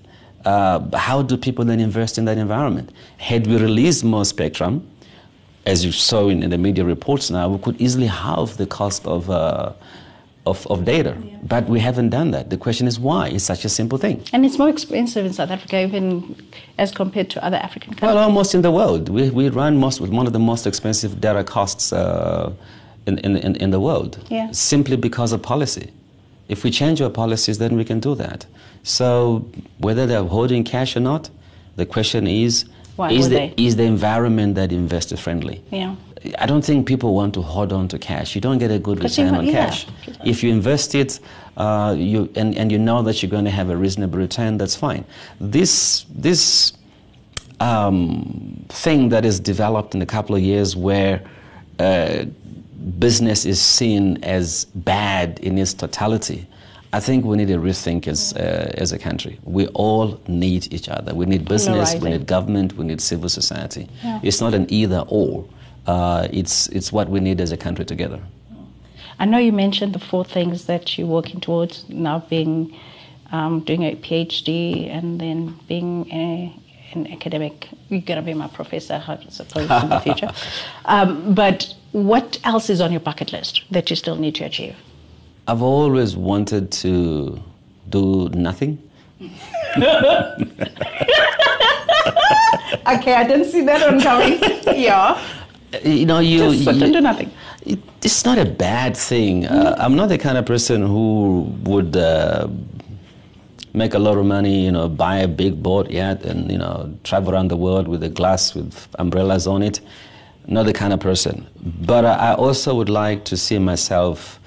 Uh, 0.45 0.97
how 0.97 1.21
do 1.23 1.37
people 1.37 1.65
then 1.65 1.81
invest 1.81 2.17
in 2.17 2.25
that 2.27 2.39
environment? 2.39 2.93
Had 3.17 3.47
we 3.49 3.57
released 3.57 4.05
more 4.05 4.25
Spectrum, 4.25 4.89
as 5.69 5.85
you 5.85 5.93
saw 5.93 6.29
in, 6.29 6.43
in 6.43 6.51
the 6.51 6.59
media 6.59 6.85
reports 6.85 7.31
now, 7.31 7.49
we 7.49 7.59
could 7.59 7.79
easily 7.81 8.07
halve 8.07 8.57
the 8.57 8.67
cost 8.67 9.07
of, 9.07 9.31
uh, 9.31 9.73
of, 10.47 10.67
of 10.69 10.87
data. 10.87 11.15
But 11.43 11.69
we 11.69 11.79
haven't 11.79 12.09
done 12.09 12.31
that. 12.31 12.49
The 12.49 12.57
question 12.57 12.87
is 12.87 12.99
why? 12.99 13.29
It's 13.29 13.45
such 13.45 13.67
a 13.67 13.69
simple 13.69 13.99
thing. 13.99 14.25
And 14.33 14.47
it's 14.47 14.59
more 14.59 14.71
expensive 14.71 15.27
in 15.27 15.33
South 15.35 15.51
Africa, 15.51 15.83
even 15.83 16.35
as 16.79 16.91
compared 16.91 17.29
to 17.31 17.45
other 17.45 17.59
African 17.59 17.91
countries. 17.91 18.15
Well, 18.15 18.19
almost 18.19 18.55
in 18.55 18.63
the 18.63 18.71
world. 18.71 19.11
We, 19.11 19.29
we 19.29 19.51
run 19.51 19.77
most, 19.77 20.01
with 20.01 20.11
one 20.11 20.27
of 20.27 20.33
the 20.33 20.39
most 20.39 20.67
expensive 20.67 21.21
data 21.21 21.45
costs 21.45 21.93
uh, 21.93 22.51
in, 23.07 23.19
in, 23.19 23.37
in, 23.37 23.57
in 23.57 23.71
the 23.71 23.81
world. 23.81 24.25
Yeah. 24.31 24.51
Simply 24.53 24.97
because 24.97 25.33
of 25.33 25.43
policy. 25.43 25.91
If 26.49 26.65
we 26.65 26.71
change 26.71 27.03
our 27.03 27.11
policies, 27.11 27.59
then 27.59 27.77
we 27.77 27.85
can 27.85 28.01
do 28.01 28.15
that. 28.15 28.47
So 28.85 29.47
whether 29.79 30.07
they're 30.07 30.25
holding 30.25 30.65
cash 30.65 30.97
or 30.97 31.01
not, 31.01 31.29
the 31.77 31.85
question 31.85 32.27
is, 32.27 32.65
Why 32.99 33.13
is 33.13 33.29
the, 33.29 33.37
they? 33.37 33.55
is 33.57 33.77
the 33.77 33.85
environment 33.85 34.57
that 34.57 34.73
investor 34.73 35.17
friendly? 35.17 35.63
Yeah. 35.71 35.95
I 36.37 36.47
don't 36.47 36.65
think 36.65 36.89
people 36.89 37.15
want 37.15 37.33
to 37.35 37.43
hold 37.43 37.73
on 37.73 37.87
to 37.89 37.99
cash. 37.99 38.35
You 38.35 38.41
don't 38.41 38.59
get 38.59 38.73
a 38.73 38.79
good 38.81 39.05
return 39.05 39.37
on 39.37 39.47
yeah. 39.47 39.67
cash. 39.67 39.87
If 40.25 40.43
you 40.43 40.51
invest 40.51 40.97
it, 40.97 41.21
uh, 41.57 41.95
you 41.97 42.29
and, 42.35 42.59
and 42.59 42.73
you 42.73 42.79
know 42.79 43.03
that 43.03 43.23
you're 43.23 43.31
going 43.31 43.45
to 43.45 43.53
have 43.53 43.71
a 43.71 43.77
reasonable 43.77 44.19
return, 44.19 44.59
that's 44.59 44.75
fine. 44.75 45.05
This 45.41 46.07
this 46.11 46.73
um, 47.61 48.65
thing 48.69 49.11
that 49.11 49.25
is 49.25 49.39
developed 49.39 49.95
in 49.95 50.03
a 50.03 50.07
couple 50.07 50.35
of 50.35 50.43
years, 50.43 50.75
where 50.75 51.23
uh, 51.79 52.25
business 52.99 53.45
is 53.45 53.63
seen 53.63 54.19
as 54.25 54.65
bad 54.75 55.39
in 55.39 55.57
its 55.57 55.73
totality. 55.73 56.49
I 56.93 57.01
think 57.01 57.25
we 57.25 57.37
need 57.37 57.49
to 57.49 57.59
rethink 57.59 58.09
as, 58.09 58.33
uh, 58.33 58.73
as 58.79 58.93
a 58.93 58.99
country. 58.99 59.39
We 59.45 59.67
all 59.69 60.19
need 60.27 60.73
each 60.73 60.89
other. 60.89 61.15
We 61.15 61.27
need 61.27 61.47
business, 61.47 61.95
we 61.97 62.11
need 62.11 62.27
government, 62.27 62.77
we 62.77 62.87
need 62.87 63.01
civil 63.01 63.29
society. 63.29 63.89
Yeah. 64.03 64.21
It's 64.23 64.41
not 64.41 64.55
an 64.55 64.67
either 64.73 65.05
or. 65.09 65.47
Uh, 65.87 66.29
it's, 66.33 66.69
it's 66.69 66.93
what 66.93 67.09
we 67.09 67.21
need 67.21 67.41
as 67.41 67.53
a 67.53 67.57
country 67.57 67.85
together. 67.85 68.21
I 69.19 69.25
know 69.25 69.39
you 69.39 69.53
mentioned 69.53 69.95
the 69.95 69.99
four 69.99 70.25
things 70.25 70.67
that 70.67 70.97
you're 70.97 71.07
working 71.09 71.41
towards 71.41 71.89
now 71.89 72.21
being 72.31 72.75
um, 73.33 73.61
doing 73.61 73.83
a 73.83 73.97
PhD 73.97 74.89
and 74.89 75.21
then 75.21 75.59
being 75.67 76.11
a, 76.11 76.55
an 76.93 77.13
academic. 77.13 77.69
You're 77.89 78.01
going 78.01 78.17
to 78.19 78.23
be 78.23 78.33
my 78.33 78.49
professor, 78.49 79.03
I 79.07 79.19
suppose, 79.29 79.71
in 79.71 79.89
the 79.91 80.01
future. 80.01 80.31
Um, 80.85 81.35
but 81.35 81.75
what 81.93 82.39
else 82.45 82.71
is 82.71 82.81
on 82.81 82.93
your 82.93 83.01
bucket 83.01 83.31
list 83.31 83.63
that 83.71 83.91
you 83.91 83.97
still 83.97 84.17
need 84.17 84.35
to 84.37 84.45
achieve? 84.45 84.75
I've 85.49 85.63
always 85.63 86.15
wanted 86.15 86.71
to 86.83 87.43
do 87.89 88.29
nothing. 88.35 88.79
Okay, 92.87 93.13
I 93.13 93.25
didn't 93.27 93.47
see 93.47 93.61
that 93.63 93.81
one 93.91 94.01
coming. 94.01 94.39
yeah. 94.81 95.23
You 95.85 96.07
know, 96.07 96.21
you. 96.21 96.39
Just 96.39 96.65
sit 96.65 96.77
you- 96.77 96.93
do 96.93 97.01
nothing. 97.03 97.31
it, 97.67 97.79
it's 98.03 98.25
not 98.25 98.39
a 98.39 98.47
bad 98.47 98.97
thing. 98.97 99.45
Uh, 99.47 99.75
I'm 99.79 99.95
not 99.95 100.09
the 100.09 100.17
kind 100.17 100.39
of 100.39 100.47
person 100.47 100.81
who 100.83 101.53
would 101.65 101.97
uh, 101.97 102.49
make 103.75 103.93
a 103.93 103.99
lot 103.99 104.17
of 104.17 104.25
money, 104.25 104.65
you 104.65 104.73
know, 104.73 104.89
buy 104.89 105.19
a 105.19 105.29
big 105.29 105.63
boat 105.63 105.91
yacht 105.91 106.23
and, 106.23 106.51
you 106.51 106.57
know, 106.57 106.95
travel 107.05 107.35
around 107.35 107.49
the 107.49 107.57
world 107.57 107.89
with 107.89 108.03
a 108.03 108.09
glass 108.09 108.55
with 108.55 108.89
umbrellas 108.99 109.47
on 109.47 109.63
it. 109.63 109.81
Not 110.47 110.65
the 110.65 110.73
kind 110.73 110.95
of 110.95 111.01
person. 111.01 111.47
But 111.87 112.07
I 112.07 112.31
I 112.31 112.35
also 112.35 112.75
would 112.75 112.89
like 112.89 113.25
to 113.27 113.37
see 113.37 113.59
myself 113.59 114.38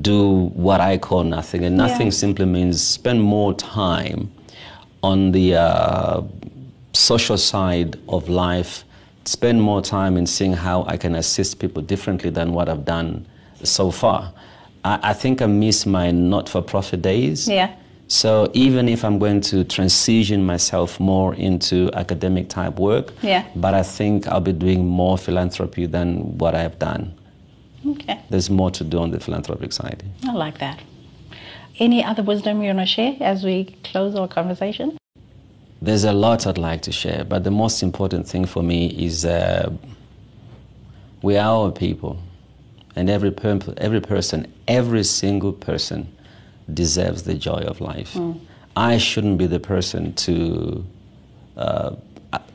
do 0.00 0.46
what 0.54 0.80
I 0.80 0.98
call 0.98 1.24
nothing. 1.24 1.64
And 1.64 1.76
nothing 1.76 2.06
Yeah. 2.06 2.12
simply 2.12 2.46
means 2.46 2.82
spend 2.82 3.22
more 3.22 3.52
time 3.54 4.30
on 5.02 5.32
the 5.32 5.56
uh, 5.56 6.22
social 6.92 7.36
side 7.36 7.96
of 8.08 8.28
life, 8.28 8.84
spend 9.24 9.60
more 9.60 9.82
time 9.82 10.16
in 10.16 10.26
seeing 10.26 10.54
how 10.54 10.84
I 10.88 10.96
can 10.96 11.14
assist 11.14 11.58
people 11.58 11.82
differently 11.82 12.30
than 12.30 12.52
what 12.52 12.68
I've 12.68 12.84
done 12.84 13.26
so 13.62 13.90
far. 13.90 14.32
I, 14.84 14.98
I 15.10 15.12
think 15.12 15.42
I 15.42 15.46
miss 15.46 15.84
my 15.86 16.10
not 16.10 16.48
for 16.48 16.62
profit 16.62 17.02
days. 17.02 17.46
Yeah. 17.48 17.70
So 18.08 18.50
even 18.54 18.88
if 18.88 19.02
I'm 19.04 19.18
going 19.18 19.40
to 19.42 19.64
transition 19.64 20.44
myself 20.44 21.00
more 21.00 21.34
into 21.34 21.90
academic 21.94 22.48
type 22.48 22.78
work, 22.78 23.12
Yeah. 23.22 23.44
but 23.56 23.74
I 23.74 23.82
think 23.82 24.28
I'll 24.28 24.40
be 24.40 24.52
doing 24.52 24.86
more 24.86 25.16
philanthropy 25.18 25.86
than 25.86 26.36
what 26.38 26.54
I 26.54 26.60
have 26.60 26.78
done. 26.78 27.14
Okay. 27.86 28.20
There's 28.30 28.50
more 28.50 28.70
to 28.72 28.84
do 28.84 28.98
on 28.98 29.10
the 29.10 29.20
philanthropic 29.20 29.72
side. 29.72 30.02
I 30.26 30.32
like 30.32 30.58
that. 30.58 30.80
Any 31.78 32.04
other 32.04 32.22
wisdom 32.22 32.62
you 32.62 32.68
want 32.68 32.78
to 32.80 32.86
share 32.86 33.16
as 33.20 33.44
we 33.44 33.76
close 33.84 34.14
our 34.14 34.28
conversation? 34.28 34.96
There's 35.82 36.04
a 36.04 36.12
lot 36.12 36.46
I'd 36.46 36.56
like 36.56 36.82
to 36.82 36.92
share, 36.92 37.24
but 37.24 37.44
the 37.44 37.50
most 37.50 37.82
important 37.82 38.26
thing 38.26 38.46
for 38.46 38.62
me 38.62 38.86
is 38.86 39.24
uh, 39.24 39.70
we 41.20 41.36
are 41.36 41.64
our 41.64 41.72
people, 41.72 42.18
and 42.96 43.10
every, 43.10 43.30
per- 43.30 43.74
every 43.76 44.00
person, 44.00 44.52
every 44.66 45.04
single 45.04 45.52
person 45.52 46.10
deserves 46.72 47.24
the 47.24 47.34
joy 47.34 47.58
of 47.58 47.80
life. 47.80 48.16
I 48.76 48.96
shouldn't 48.96 49.36
be 49.36 49.46
the 49.46 49.60
person 49.60 50.14
to 50.14 50.84
uh, 51.56 51.96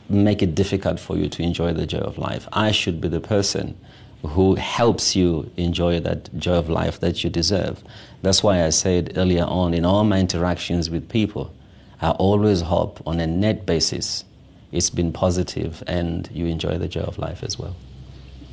make 0.09 0.41
it 0.41 0.55
difficult 0.55 0.99
for 0.99 1.15
you 1.17 1.29
to 1.29 1.43
enjoy 1.43 1.73
the 1.73 1.85
joy 1.85 1.99
of 1.99 2.17
life. 2.17 2.47
I 2.51 2.71
should 2.71 2.99
be 2.99 3.07
the 3.07 3.21
person 3.21 3.77
who 4.25 4.55
helps 4.55 5.15
you 5.15 5.49
enjoy 5.55 5.99
that 6.01 6.35
joy 6.37 6.55
of 6.55 6.69
life 6.69 6.99
that 6.99 7.23
you 7.23 7.29
deserve. 7.29 7.83
That's 8.21 8.43
why 8.43 8.65
I 8.65 8.69
said 8.69 9.13
earlier 9.15 9.45
on 9.45 9.73
in 9.73 9.85
all 9.85 10.03
my 10.03 10.19
interactions 10.19 10.89
with 10.89 11.07
people, 11.07 11.53
I 12.01 12.11
always 12.11 12.61
hope 12.61 13.01
on 13.05 13.19
a 13.19 13.27
net 13.27 13.65
basis 13.65 14.25
it's 14.71 14.89
been 14.89 15.11
positive 15.11 15.83
and 15.87 16.29
you 16.31 16.45
enjoy 16.45 16.77
the 16.77 16.87
joy 16.87 17.01
of 17.01 17.17
life 17.17 17.43
as 17.43 17.57
well. 17.57 17.75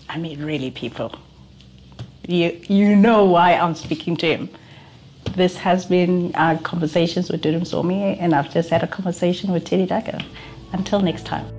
I 0.08 0.18
mean, 0.18 0.42
really, 0.42 0.70
people. 0.70 1.14
You, 2.26 2.58
you 2.68 2.96
know 2.96 3.24
why 3.24 3.54
I'm 3.54 3.74
speaking 3.74 4.16
to 4.18 4.26
him. 4.26 4.48
This 5.34 5.56
has 5.56 5.84
been 5.84 6.34
our 6.34 6.56
conversations 6.58 7.30
with 7.30 7.42
Dudu 7.42 7.60
Msomi, 7.60 8.16
and 8.18 8.34
I've 8.34 8.52
just 8.52 8.70
had 8.70 8.82
a 8.82 8.86
conversation 8.86 9.52
with 9.52 9.64
Teddy 9.64 9.86
Daka. 9.86 10.24
Until 10.72 11.00
next 11.00 11.26
time. 11.26 11.55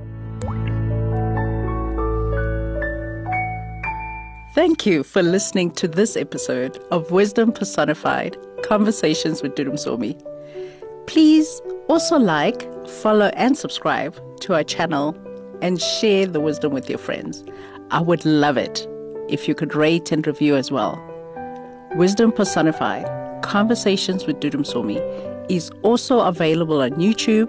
Thank 4.58 4.88
you 4.88 5.04
for 5.04 5.22
listening 5.22 5.70
to 5.74 5.88
this 5.88 6.18
episode 6.18 6.84
of 6.90 7.12
Wisdom 7.12 7.52
Personified 7.52 8.36
Conversations 8.64 9.44
with 9.44 9.54
Dudu 9.54 9.74
Msomi. 9.74 10.18
Please 11.06 11.62
also 11.90 12.18
like, 12.18 12.68
follow, 12.88 13.28
and 13.36 13.56
subscribe 13.56 14.20
to 14.40 14.56
our 14.56 14.64
channel 14.64 15.16
and 15.62 15.80
share 15.80 16.26
the 16.26 16.40
wisdom 16.40 16.74
with 16.74 16.90
your 16.90 16.98
friends. 16.98 17.44
I 17.92 18.02
would 18.02 18.26
love 18.26 18.58
it 18.58 18.88
if 19.30 19.48
you 19.48 19.54
could 19.54 19.76
rate 19.76 20.12
and 20.12 20.26
review 20.26 20.56
as 20.56 20.72
well. 20.72 21.00
Wisdom 21.96 22.32
Personified 22.32 23.06
Conversations 23.44 24.26
with 24.26 24.40
Dudu 24.40 24.56
Msomi 24.56 25.52
is 25.52 25.70
also 25.84 26.22
available 26.22 26.82
on 26.82 26.94
YouTube, 26.94 27.48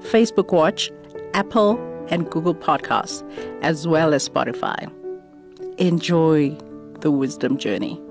Facebook 0.00 0.52
Watch, 0.52 0.90
Apple, 1.34 1.78
and 2.08 2.28
Google 2.28 2.56
Podcasts, 2.56 3.22
as 3.62 3.86
well 3.86 4.12
as 4.12 4.28
Spotify. 4.28 4.92
Enjoy 5.78 6.50
the 7.02 7.10
wisdom 7.12 7.56
journey. 7.56 8.07